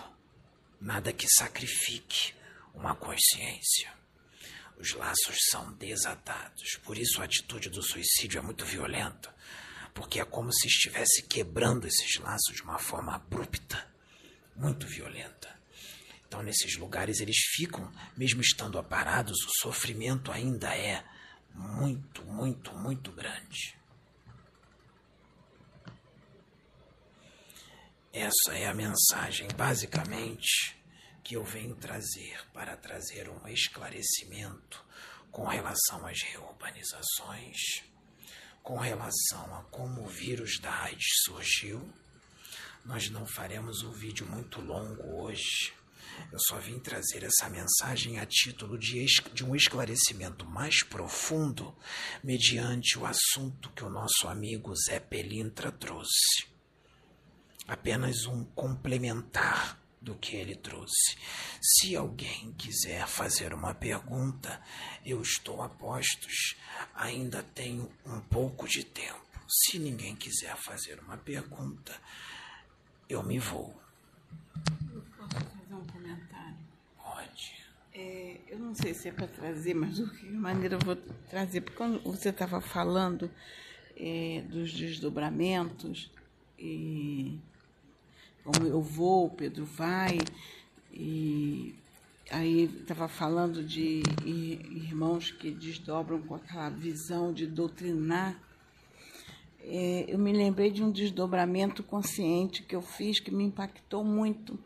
nada 0.80 1.12
que 1.12 1.26
sacrifique 1.28 2.34
uma 2.72 2.94
consciência. 2.94 3.92
Os 4.78 4.92
laços 4.92 5.36
são 5.50 5.72
desatados. 5.74 6.76
Por 6.82 6.98
isso 6.98 7.20
a 7.20 7.24
atitude 7.24 7.68
do 7.70 7.82
suicídio 7.82 8.38
é 8.38 8.42
muito 8.42 8.64
violenta, 8.64 9.34
porque 9.92 10.20
é 10.20 10.24
como 10.24 10.52
se 10.52 10.66
estivesse 10.66 11.22
quebrando 11.22 11.86
esses 11.86 12.18
laços 12.18 12.56
de 12.56 12.62
uma 12.62 12.78
forma 12.78 13.14
abrupta, 13.14 13.86
muito 14.56 14.86
violenta. 14.86 15.54
Então, 16.26 16.42
nesses 16.42 16.76
lugares, 16.76 17.20
eles 17.20 17.36
ficam, 17.54 17.92
mesmo 18.16 18.40
estando 18.40 18.76
aparados, 18.76 19.38
o 19.44 19.50
sofrimento 19.62 20.32
ainda 20.32 20.76
é 20.76 21.04
muito, 21.54 22.24
muito, 22.24 22.74
muito 22.74 23.12
grande. 23.12 23.78
Essa 28.12 28.56
é 28.56 28.66
a 28.66 28.74
mensagem, 28.74 29.48
basicamente, 29.56 30.76
que 31.22 31.36
eu 31.36 31.44
venho 31.44 31.74
trazer 31.76 32.38
para 32.52 32.76
trazer 32.76 33.28
um 33.28 33.48
esclarecimento 33.48 34.84
com 35.30 35.44
relação 35.46 36.06
às 36.06 36.20
reurbanizações, 36.22 37.82
com 38.62 38.76
relação 38.76 39.56
a 39.56 39.64
como 39.64 40.04
o 40.04 40.08
vírus 40.08 40.60
da 40.60 40.72
AIDS 40.82 41.22
surgiu. 41.24 41.92
Nós 42.84 43.08
não 43.10 43.26
faremos 43.26 43.82
um 43.82 43.90
vídeo 43.90 44.26
muito 44.26 44.60
longo 44.60 45.22
hoje 45.22 45.72
eu 46.32 46.38
só 46.38 46.58
vim 46.58 46.78
trazer 46.78 47.22
essa 47.22 47.48
mensagem 47.48 48.18
a 48.18 48.26
título 48.26 48.78
de, 48.78 49.04
de 49.32 49.44
um 49.44 49.54
esclarecimento 49.54 50.44
mais 50.44 50.82
profundo, 50.82 51.74
mediante 52.22 52.98
o 52.98 53.06
assunto 53.06 53.70
que 53.70 53.84
o 53.84 53.90
nosso 53.90 54.26
amigo 54.26 54.74
Zé 54.74 54.98
Pelintra 54.98 55.70
trouxe. 55.70 56.46
Apenas 57.66 58.26
um 58.26 58.44
complementar 58.44 59.80
do 60.04 60.14
que 60.14 60.36
ele 60.36 60.54
trouxe. 60.54 61.16
Se 61.62 61.96
alguém 61.96 62.52
quiser 62.52 63.06
fazer 63.06 63.54
uma 63.54 63.74
pergunta, 63.74 64.60
eu 65.04 65.22
estou 65.22 65.62
a 65.62 65.68
postos, 65.68 66.56
ainda 66.94 67.42
tenho 67.42 67.90
um 68.04 68.20
pouco 68.20 68.68
de 68.68 68.84
tempo. 68.84 69.24
Se 69.48 69.78
ninguém 69.78 70.14
quiser 70.14 70.56
fazer 70.56 71.00
uma 71.00 71.16
pergunta, 71.16 71.98
eu 73.08 73.22
me 73.22 73.38
vou. 73.38 73.74
É, 77.96 78.40
eu 78.48 78.58
não 78.58 78.74
sei 78.74 78.92
se 78.92 79.08
é 79.08 79.12
para 79.12 79.28
trazer, 79.28 79.72
mas 79.72 79.94
de 79.94 80.02
qualquer 80.02 80.32
maneira 80.32 80.74
eu 80.74 80.80
vou 80.80 80.96
trazer, 81.30 81.60
porque 81.60 81.76
quando 81.76 82.02
você 82.02 82.30
estava 82.30 82.60
falando 82.60 83.30
é, 83.96 84.42
dos 84.48 84.72
desdobramentos, 84.72 86.10
e 86.58 87.38
como 88.42 88.66
eu 88.66 88.82
vou, 88.82 89.26
o 89.26 89.30
Pedro 89.30 89.64
vai, 89.64 90.18
e 90.92 91.72
aí 92.32 92.64
estava 92.80 93.06
falando 93.06 93.62
de 93.62 94.02
irmãos 94.24 95.30
que 95.30 95.52
desdobram 95.52 96.20
com 96.20 96.34
aquela 96.34 96.70
visão 96.70 97.32
de 97.32 97.46
doutrinar. 97.46 98.36
É, 99.60 100.06
eu 100.08 100.18
me 100.18 100.32
lembrei 100.32 100.72
de 100.72 100.82
um 100.82 100.90
desdobramento 100.90 101.84
consciente 101.84 102.64
que 102.64 102.74
eu 102.74 102.82
fiz 102.82 103.20
que 103.20 103.30
me 103.30 103.44
impactou 103.44 104.02
muito 104.02 104.58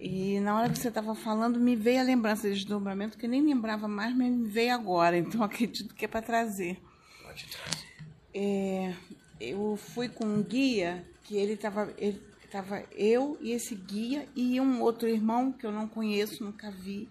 e 0.00 0.40
na 0.40 0.58
hora 0.58 0.70
que 0.70 0.78
você 0.78 0.88
estava 0.88 1.14
falando, 1.14 1.60
me 1.60 1.76
veio 1.76 2.00
a 2.00 2.02
lembrança 2.02 2.48
de 2.48 2.54
desdobramento, 2.54 3.18
que 3.18 3.26
eu 3.26 3.30
nem 3.30 3.44
lembrava 3.44 3.86
mais, 3.86 4.16
mas 4.16 4.32
me 4.32 4.48
veio 4.48 4.72
agora. 4.72 5.18
Então 5.18 5.42
acredito 5.44 5.94
que 5.94 6.06
é 6.06 6.08
para 6.08 6.22
trazer. 6.22 6.80
Pode 7.22 7.46
trazer. 7.46 7.86
É, 8.32 8.94
eu 9.38 9.76
fui 9.76 10.08
com 10.08 10.24
um 10.24 10.42
guia 10.42 11.06
que 11.22 11.36
ele 11.36 11.52
estava. 11.52 11.92
Ele 11.98 12.18
tava 12.50 12.82
eu 12.92 13.38
e 13.40 13.52
esse 13.52 13.74
guia 13.74 14.26
e 14.34 14.58
um 14.58 14.80
outro 14.80 15.06
irmão 15.06 15.52
que 15.52 15.66
eu 15.66 15.70
não 15.70 15.86
conheço, 15.86 16.42
nunca 16.42 16.70
vi. 16.70 17.06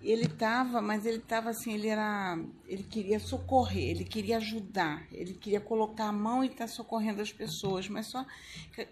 Ele 0.00 0.24
estava, 0.24 0.80
mas 0.80 1.04
ele 1.04 1.18
estava 1.18 1.50
assim, 1.50 1.74
ele 1.74 1.88
era, 1.88 2.38
ele 2.66 2.84
queria 2.84 3.18
socorrer, 3.18 3.90
ele 3.90 4.04
queria 4.04 4.38
ajudar, 4.38 5.06
ele 5.12 5.34
queria 5.34 5.60
colocar 5.60 6.06
a 6.06 6.12
mão 6.12 6.42
e 6.42 6.46
estar 6.46 6.64
tá 6.64 6.68
socorrendo 6.68 7.20
as 7.20 7.30
pessoas, 7.30 7.86
mas 7.86 8.06
só 8.06 8.24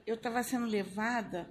eu 0.07 0.17
estava 0.17 0.43
sendo 0.43 0.67
levada 0.67 1.49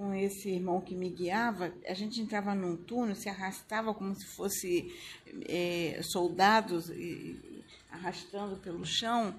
com 0.00 0.14
esse 0.14 0.48
irmão 0.48 0.80
que 0.80 0.94
me 0.94 1.10
guiava, 1.10 1.74
a 1.86 1.92
gente 1.92 2.22
entrava 2.22 2.54
num 2.54 2.74
túnel, 2.74 3.14
se 3.14 3.28
arrastava 3.28 3.92
como 3.92 4.14
se 4.14 4.24
fosse 4.24 4.90
é, 5.46 6.00
soldados 6.02 6.88
e, 6.88 7.62
arrastando 7.90 8.56
pelo 8.56 8.82
chão, 8.86 9.38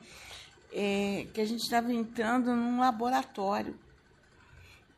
é, 0.72 1.26
que 1.34 1.42
a 1.42 1.46
gente 1.46 1.64
estava 1.64 1.92
entrando 1.92 2.56
num 2.56 2.80
laboratório. 2.80 3.76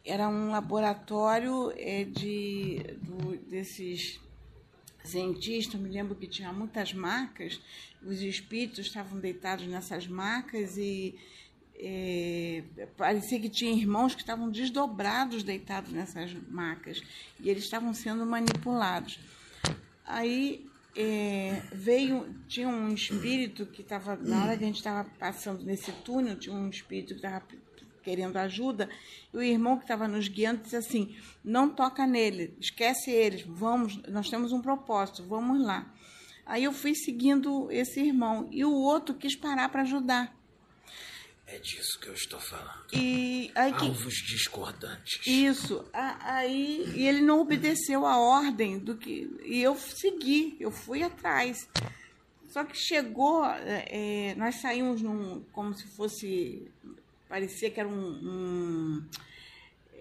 Era 0.03 0.27
um 0.27 0.51
laboratório 0.51 1.71
é, 1.77 2.03
de 2.03 2.83
do, 3.01 3.37
desses 3.49 4.19
cientistas, 5.01 5.79
me 5.79 5.87
lembro 5.87 6.13
que 6.13 6.27
tinha 6.27 6.51
muitas 6.51 6.93
marcas, 6.93 7.61
os 8.05 8.21
espíritos 8.21 8.87
estavam 8.87 9.17
deitados 9.17 9.65
nessas 9.65 10.07
marcas 10.07 10.77
e 10.77 11.15
é, 11.85 12.63
parecia 12.95 13.37
que 13.39 13.49
tinha 13.49 13.73
irmãos 13.73 14.15
que 14.15 14.21
estavam 14.21 14.49
desdobrados, 14.49 15.43
deitados 15.43 15.91
nessas 15.91 16.33
macas, 16.49 17.03
e 17.41 17.49
eles 17.49 17.65
estavam 17.65 17.93
sendo 17.93 18.25
manipulados. 18.25 19.19
Aí 20.05 20.65
é, 20.95 21.61
veio, 21.73 22.33
tinha 22.47 22.69
um 22.69 22.93
espírito 22.93 23.65
que 23.65 23.81
estava, 23.81 24.15
na 24.15 24.43
hora 24.43 24.57
que 24.57 24.63
a 24.63 24.67
gente 24.67 24.77
estava 24.77 25.09
passando 25.19 25.65
nesse 25.65 25.91
túnel, 25.91 26.37
tinha 26.37 26.55
um 26.55 26.69
espírito 26.69 27.15
que 27.15 27.19
estava 27.25 27.43
querendo 28.01 28.37
ajuda, 28.37 28.89
e 29.33 29.37
o 29.37 29.43
irmão 29.43 29.75
que 29.75 29.83
estava 29.83 30.07
nos 30.07 30.29
guiando 30.29 30.63
disse 30.63 30.77
assim: 30.77 31.13
não 31.43 31.69
toca 31.69 32.07
nele, 32.07 32.55
esquece 32.61 33.11
eles, 33.11 33.41
vamos, 33.41 33.97
nós 34.07 34.29
temos 34.29 34.53
um 34.53 34.61
propósito, 34.61 35.23
vamos 35.23 35.61
lá. 35.61 35.93
Aí 36.45 36.63
eu 36.63 36.71
fui 36.71 36.95
seguindo 36.95 37.69
esse 37.71 37.99
irmão, 37.99 38.47
e 38.51 38.63
o 38.63 38.71
outro 38.71 39.15
quis 39.15 39.35
parar 39.35 39.67
para 39.67 39.81
ajudar. 39.81 40.33
É 41.45 41.59
disso 41.59 41.99
que 41.99 42.07
eu 42.07 42.13
estou 42.13 42.39
falando. 42.39 42.85
E 42.93 43.51
aí 43.53 43.73
que, 43.73 43.85
Alvos 43.85 44.13
discordantes. 44.15 45.27
isso, 45.27 45.85
aí 45.93 46.83
e 46.95 47.07
ele 47.07 47.21
não 47.21 47.39
obedeceu 47.41 48.05
a 48.05 48.17
ordem 48.17 48.79
do 48.79 48.95
que 48.95 49.29
e 49.43 49.61
eu 49.61 49.75
segui, 49.77 50.55
eu 50.59 50.71
fui 50.71 51.03
atrás. 51.03 51.67
Só 52.49 52.63
que 52.63 52.77
chegou, 52.77 53.45
é, 53.45 53.85
é, 53.89 54.35
nós 54.35 54.61
saímos 54.61 55.01
num, 55.01 55.43
como 55.51 55.73
se 55.73 55.85
fosse, 55.87 56.67
parecia 57.27 57.69
que 57.69 57.79
era 57.79 57.89
um, 57.89 58.09
um- 58.11 59.05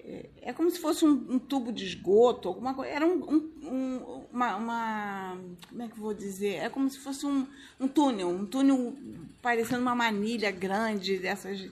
é, 0.04 0.28
é 0.42 0.52
como 0.52 0.70
se 0.70 0.78
fosse 0.80 1.04
um, 1.04 1.10
um 1.28 1.38
tubo 1.38 1.72
de 1.72 1.84
esgoto, 1.84 2.48
alguma 2.48 2.74
coisa. 2.74 2.90
Era 2.92 3.06
um, 3.06 3.22
um- 3.22 3.52
um- 3.62 4.24
uma, 4.32 4.56
uma- 4.56 5.38
como 5.68 5.82
é 5.82 5.86
que 5.88 5.92
eu 5.94 6.02
vou 6.02 6.14
dizer? 6.14 6.54
É 6.56 6.68
como 6.68 6.90
se 6.90 6.98
fosse 6.98 7.24
um, 7.24 7.46
um 7.78 7.86
túnel, 7.88 8.28
um 8.28 8.44
túnel 8.46 8.96
parecendo 9.40 9.82
uma 9.82 9.94
manilha 9.94 10.50
grande 10.50 11.18
dessas. 11.18 11.68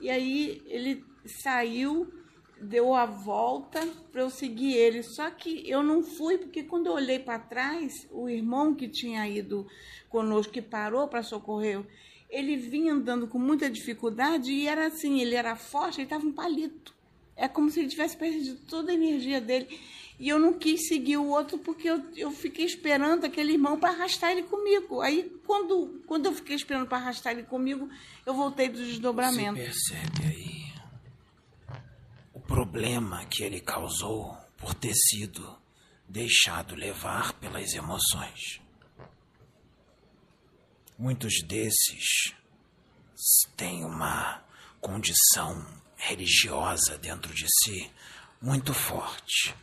E 0.00 0.08
aí 0.10 0.62
ele 0.66 1.04
saiu, 1.26 2.12
deu 2.60 2.94
a 2.94 3.06
volta 3.06 3.86
para 4.12 4.22
eu 4.22 4.30
seguir 4.30 4.74
ele. 4.74 5.02
Só 5.02 5.30
que 5.30 5.68
eu 5.68 5.82
não 5.82 6.02
fui 6.02 6.38
porque 6.38 6.62
quando 6.62 6.86
eu 6.86 6.92
olhei 6.92 7.18
para 7.18 7.38
trás, 7.38 8.06
o 8.10 8.28
irmão 8.28 8.74
que 8.74 8.88
tinha 8.88 9.26
ido 9.28 9.66
conosco 10.08 10.52
que 10.52 10.62
parou 10.62 11.08
para 11.08 11.22
socorrer, 11.22 11.84
ele 12.30 12.56
vinha 12.56 12.92
andando 12.92 13.26
com 13.26 13.38
muita 13.38 13.68
dificuldade 13.70 14.52
e 14.52 14.66
era 14.66 14.86
assim, 14.86 15.20
ele 15.20 15.34
era 15.34 15.56
forte, 15.56 15.96
ele 16.00 16.04
estava 16.06 16.24
um 16.26 16.32
palito. 16.32 16.94
É 17.36 17.48
como 17.48 17.70
se 17.70 17.80
ele 17.80 17.88
tivesse 17.88 18.16
perdido 18.16 18.56
toda 18.68 18.92
a 18.92 18.94
energia 18.94 19.40
dele. 19.40 19.80
E 20.18 20.28
eu 20.28 20.38
não 20.38 20.52
quis 20.52 20.86
seguir 20.86 21.16
o 21.16 21.26
outro 21.26 21.58
porque 21.58 21.90
eu, 21.90 22.02
eu 22.16 22.30
fiquei 22.30 22.64
esperando 22.64 23.24
aquele 23.24 23.52
irmão 23.54 23.78
para 23.78 23.90
arrastar 23.90 24.30
ele 24.30 24.44
comigo. 24.44 25.00
Aí, 25.00 25.24
quando, 25.44 26.02
quando 26.06 26.26
eu 26.26 26.32
fiquei 26.32 26.54
esperando 26.54 26.86
para 26.86 26.98
arrastar 26.98 27.32
ele 27.32 27.42
comigo, 27.42 27.88
eu 28.24 28.32
voltei 28.32 28.68
do 28.68 28.78
Você 28.78 28.84
desdobramento. 28.84 29.54
percebe 29.54 30.24
aí 30.24 30.72
o 32.32 32.40
problema 32.40 33.24
que 33.26 33.42
ele 33.42 33.60
causou 33.60 34.36
por 34.56 34.72
ter 34.74 34.94
sido 34.94 35.56
deixado 36.08 36.76
levar 36.76 37.32
pelas 37.34 37.72
emoções. 37.74 38.60
Muitos 40.96 41.42
desses 41.42 42.34
têm 43.56 43.84
uma 43.84 44.44
condição 44.80 45.66
religiosa 45.96 46.98
dentro 46.98 47.32
de 47.34 47.46
si 47.46 47.90
muito 48.40 48.74
forte, 48.74 49.54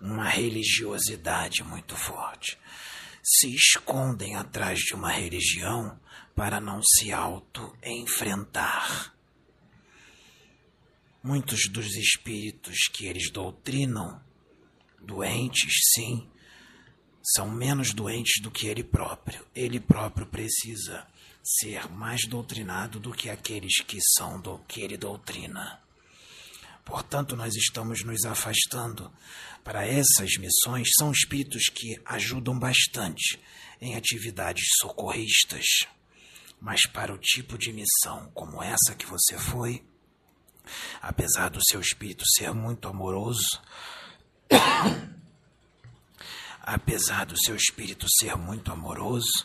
uma 0.00 0.28
religiosidade 0.28 1.62
muito 1.62 1.96
forte. 1.96 2.58
Se 3.22 3.54
escondem 3.54 4.36
atrás 4.36 4.78
de 4.78 4.94
uma 4.94 5.10
religião 5.10 5.98
para 6.34 6.60
não 6.60 6.80
se 6.82 7.12
auto-enfrentar. 7.12 9.14
Muitos 11.22 11.68
dos 11.68 11.94
espíritos 11.96 12.88
que 12.92 13.06
eles 13.06 13.30
doutrinam, 13.30 14.22
doentes 15.00 15.74
sim, 15.94 16.28
são 17.34 17.50
menos 17.50 17.92
doentes 17.92 18.40
do 18.40 18.50
que 18.50 18.66
ele 18.66 18.84
próprio. 18.84 19.44
Ele 19.54 19.80
próprio 19.80 20.26
precisa 20.26 21.06
ser 21.48 21.88
mais 21.88 22.20
doutrinado 22.28 23.00
do 23.00 23.10
que 23.10 23.30
aqueles 23.30 23.80
que 23.80 23.98
são 24.16 24.38
do 24.38 24.58
que 24.68 24.82
ele 24.82 24.98
doutrina. 24.98 25.80
Portanto, 26.84 27.34
nós 27.34 27.54
estamos 27.54 28.04
nos 28.04 28.24
afastando 28.26 29.10
para 29.64 29.86
essas 29.86 30.36
missões. 30.38 30.88
São 30.98 31.10
espíritos 31.10 31.64
que 31.70 31.98
ajudam 32.04 32.58
bastante 32.58 33.40
em 33.80 33.96
atividades 33.96 34.66
socorristas, 34.80 35.64
mas 36.60 36.82
para 36.86 37.14
o 37.14 37.18
tipo 37.18 37.56
de 37.56 37.72
missão 37.72 38.30
como 38.34 38.62
essa 38.62 38.94
que 38.94 39.06
você 39.06 39.38
foi, 39.38 39.82
apesar 41.00 41.48
do 41.48 41.60
seu 41.64 41.80
espírito 41.80 42.24
ser 42.26 42.52
muito 42.52 42.88
amoroso, 42.88 43.62
apesar 46.74 47.24
do 47.24 47.34
seu 47.34 47.56
espírito 47.56 48.06
ser 48.18 48.36
muito 48.36 48.70
amoroso, 48.70 49.42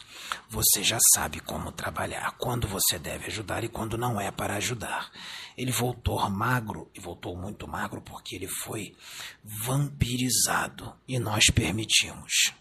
você 0.49 0.83
já 0.83 0.97
sabe 1.13 1.39
como 1.39 1.71
trabalhar, 1.71 2.35
quando 2.37 2.67
você 2.67 2.99
deve 2.99 3.27
ajudar 3.27 3.63
e 3.63 3.69
quando 3.69 3.97
não 3.97 4.19
é 4.19 4.29
para 4.29 4.57
ajudar. 4.57 5.09
Ele 5.57 5.71
voltou 5.71 6.29
magro 6.29 6.91
e 6.93 6.99
voltou 6.99 7.37
muito 7.37 7.65
magro 7.65 8.01
porque 8.01 8.35
ele 8.35 8.47
foi 8.47 8.93
vampirizado 9.41 10.93
e 11.07 11.17
nós 11.17 11.45
permitimos. 11.45 12.51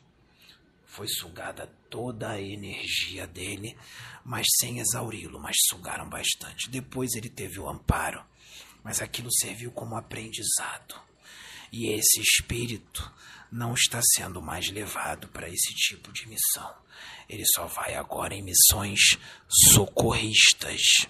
Foi 0.86 1.08
sugada 1.08 1.66
toda 1.90 2.30
a 2.30 2.40
energia 2.40 3.26
dele, 3.26 3.76
mas 4.24 4.46
sem 4.60 4.78
exauri-lo, 4.78 5.40
mas 5.40 5.56
sugaram 5.68 6.08
bastante. 6.08 6.70
Depois 6.70 7.14
ele 7.14 7.28
teve 7.28 7.58
o 7.58 7.68
amparo, 7.68 8.24
mas 8.84 9.02
aquilo 9.02 9.32
serviu 9.32 9.72
como 9.72 9.96
aprendizado. 9.96 11.11
E 11.72 11.88
esse 11.88 12.20
espírito 12.20 13.10
não 13.50 13.72
está 13.72 14.00
sendo 14.14 14.42
mais 14.42 14.70
levado 14.70 15.26
para 15.28 15.48
esse 15.48 15.74
tipo 15.74 16.12
de 16.12 16.28
missão. 16.28 16.74
Ele 17.28 17.44
só 17.54 17.66
vai 17.66 17.94
agora 17.94 18.34
em 18.34 18.42
missões 18.42 19.18
socorristas. 19.72 21.06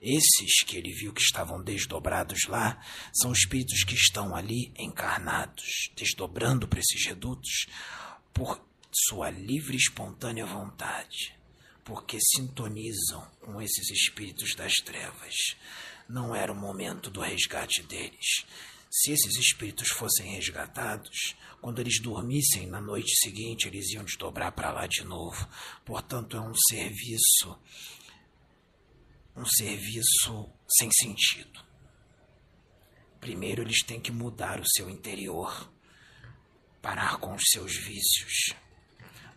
Esses 0.00 0.64
que 0.66 0.78
ele 0.78 0.92
viu 0.94 1.12
que 1.12 1.20
estavam 1.20 1.62
desdobrados 1.62 2.46
lá 2.48 2.82
são 3.12 3.32
espíritos 3.32 3.84
que 3.84 3.94
estão 3.94 4.34
ali 4.34 4.72
encarnados, 4.78 5.90
desdobrando 5.94 6.66
para 6.66 6.80
esses 6.80 7.04
redutos 7.06 7.66
por 8.32 8.58
sua 8.90 9.30
livre 9.30 9.74
e 9.74 9.80
espontânea 9.80 10.46
vontade, 10.46 11.34
porque 11.84 12.18
sintonizam 12.20 13.30
com 13.40 13.60
esses 13.60 13.90
espíritos 13.90 14.54
das 14.54 14.72
trevas. 14.76 15.34
Não 16.08 16.34
era 16.34 16.50
o 16.50 16.56
momento 16.56 17.10
do 17.10 17.20
resgate 17.20 17.82
deles. 17.82 18.44
Se 18.90 19.12
esses 19.12 19.36
espíritos 19.36 19.88
fossem 19.90 20.34
resgatados, 20.34 21.36
quando 21.60 21.80
eles 21.80 22.00
dormissem 22.02 22.66
na 22.66 22.80
noite 22.80 23.14
seguinte, 23.20 23.68
eles 23.68 23.88
iam 23.92 24.04
desdobrar 24.04 24.50
para 24.50 24.72
lá 24.72 24.86
de 24.88 25.04
novo. 25.04 25.48
Portanto, 25.84 26.36
é 26.36 26.40
um 26.40 26.54
serviço, 26.68 27.56
um 29.36 29.46
serviço 29.46 30.50
sem 30.68 30.90
sentido. 30.90 31.64
Primeiro, 33.20 33.62
eles 33.62 33.84
têm 33.84 34.00
que 34.00 34.10
mudar 34.10 34.58
o 34.58 34.68
seu 34.68 34.90
interior, 34.90 35.72
parar 36.82 37.18
com 37.18 37.34
os 37.34 37.44
seus 37.48 37.76
vícios, 37.76 38.54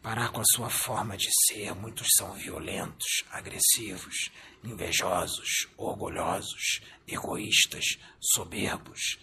parar 0.04 0.34
com 0.34 0.42
a 0.42 0.46
sua 0.54 0.70
forma 0.70 1.16
de 1.16 1.30
ser. 1.48 1.74
Muitos 1.74 2.08
são 2.18 2.34
violentos, 2.34 3.24
agressivos, 3.32 4.30
invejosos, 4.62 5.68
orgulhosos, 5.78 6.82
egoístas, 7.08 7.86
soberbos. 8.20 9.18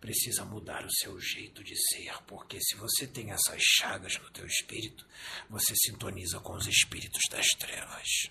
Precisa 0.00 0.44
mudar 0.44 0.84
o 0.84 0.90
seu 0.90 1.18
jeito 1.18 1.62
de 1.62 1.74
ser, 1.88 2.12
porque 2.26 2.58
se 2.60 2.76
você 2.76 3.06
tem 3.06 3.30
essas 3.30 3.62
chagas 3.62 4.18
no 4.18 4.28
teu 4.30 4.44
espírito, 4.44 5.06
você 5.48 5.72
sintoniza 5.76 6.40
com 6.40 6.54
os 6.54 6.66
espíritos 6.66 7.22
das 7.30 7.46
trevas. 7.58 8.28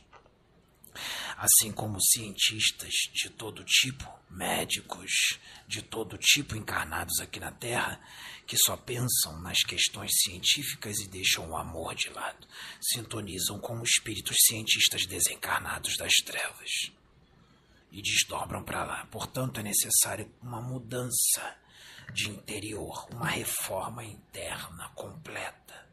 Assim 1.37 1.71
como 1.71 2.01
cientistas 2.01 2.93
de 3.13 3.29
todo 3.29 3.63
tipo, 3.63 4.07
médicos 4.29 5.39
de 5.67 5.81
todo 5.81 6.17
tipo 6.17 6.55
encarnados 6.55 7.19
aqui 7.19 7.39
na 7.39 7.51
Terra, 7.51 7.99
que 8.45 8.57
só 8.57 8.75
pensam 8.75 9.39
nas 9.41 9.59
questões 9.63 10.11
científicas 10.21 10.99
e 10.99 11.07
deixam 11.07 11.49
o 11.49 11.57
amor 11.57 11.95
de 11.95 12.09
lado, 12.09 12.47
sintonizam 12.81 13.59
com 13.59 13.79
os 13.81 13.89
espíritos 13.89 14.35
cientistas 14.47 15.05
desencarnados 15.05 15.95
das 15.97 16.13
trevas 16.25 16.91
e 17.91 18.01
desdobram 18.01 18.63
para 18.63 18.83
lá. 18.83 19.05
Portanto, 19.07 19.59
é 19.59 19.63
necessário 19.63 20.31
uma 20.41 20.61
mudança 20.61 21.57
de 22.13 22.29
interior, 22.29 23.07
uma 23.11 23.27
reforma 23.27 24.03
interna 24.03 24.89
completa 24.89 25.92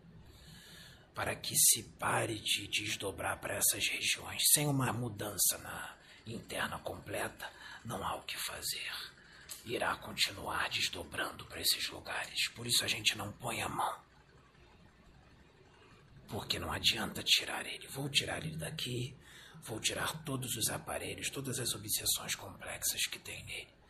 para 1.14 1.34
que 1.34 1.54
se 1.56 1.82
pare 1.98 2.38
de 2.38 2.66
desdobrar 2.68 3.38
para 3.40 3.54
essas 3.54 3.86
regiões. 3.88 4.42
Sem 4.52 4.66
uma 4.66 4.92
mudança 4.92 5.58
na 5.58 5.96
interna 6.26 6.78
completa, 6.78 7.50
não 7.84 8.04
há 8.04 8.16
o 8.16 8.22
que 8.22 8.38
fazer. 8.38 8.92
Irá 9.64 9.96
continuar 9.96 10.68
desdobrando 10.70 11.44
para 11.46 11.60
esses 11.60 11.88
lugares. 11.88 12.48
Por 12.48 12.66
isso 12.66 12.84
a 12.84 12.88
gente 12.88 13.16
não 13.16 13.32
põe 13.32 13.60
a 13.60 13.68
mão. 13.68 13.98
Porque 16.28 16.58
não 16.58 16.72
adianta 16.72 17.22
tirar 17.22 17.66
ele. 17.66 17.86
Vou 17.88 18.08
tirar 18.08 18.44
ele 18.44 18.56
daqui, 18.56 19.16
vou 19.62 19.80
tirar 19.80 20.24
todos 20.24 20.56
os 20.56 20.68
aparelhos, 20.68 21.28
todas 21.28 21.58
as 21.58 21.74
obsessões 21.74 22.34
complexas 22.34 23.06
que 23.06 23.18
tem 23.18 23.44
nele. 23.44 23.80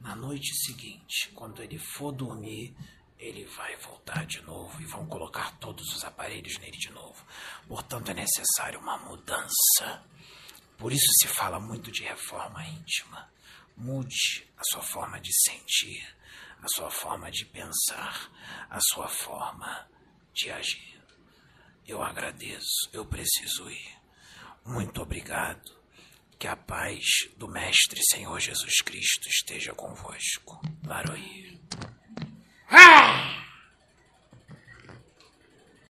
Na 0.00 0.14
noite 0.14 0.52
seguinte, 0.66 1.30
quando 1.34 1.62
ele 1.62 1.78
for 1.78 2.12
dormir, 2.12 2.76
ele 3.18 3.44
vai 3.44 3.76
voltar 3.76 4.26
de 4.26 4.40
novo 4.42 4.80
e 4.80 4.86
vão 4.86 5.06
colocar 5.06 5.56
todos 5.58 5.94
os 5.94 6.04
aparelhos 6.04 6.58
nele 6.58 6.76
de 6.76 6.90
novo. 6.90 7.24
Portanto, 7.66 8.10
é 8.10 8.14
necessário 8.14 8.80
uma 8.80 8.98
mudança. 8.98 10.04
Por 10.76 10.92
isso 10.92 11.06
se 11.20 11.28
fala 11.28 11.58
muito 11.60 11.90
de 11.90 12.02
reforma 12.02 12.64
íntima. 12.66 13.30
Mude 13.76 14.46
a 14.56 14.62
sua 14.70 14.82
forma 14.82 15.20
de 15.20 15.30
sentir, 15.42 16.16
a 16.62 16.68
sua 16.68 16.90
forma 16.90 17.30
de 17.30 17.44
pensar, 17.46 18.30
a 18.70 18.78
sua 18.80 19.08
forma 19.08 19.88
de 20.32 20.50
agir. 20.50 21.00
Eu 21.86 22.02
agradeço, 22.02 22.88
eu 22.92 23.04
preciso 23.04 23.70
ir. 23.70 23.98
Muito 24.64 25.02
obrigado 25.02 25.72
Que 26.38 26.48
a 26.48 26.56
paz 26.56 27.04
do 27.36 27.46
Mestre 27.48 28.00
Senhor 28.10 28.38
Jesus 28.40 28.80
Cristo 28.82 29.28
esteja 29.28 29.72
convosco. 29.74 30.60
Laroí. 30.84 31.60
哎。 32.68 33.43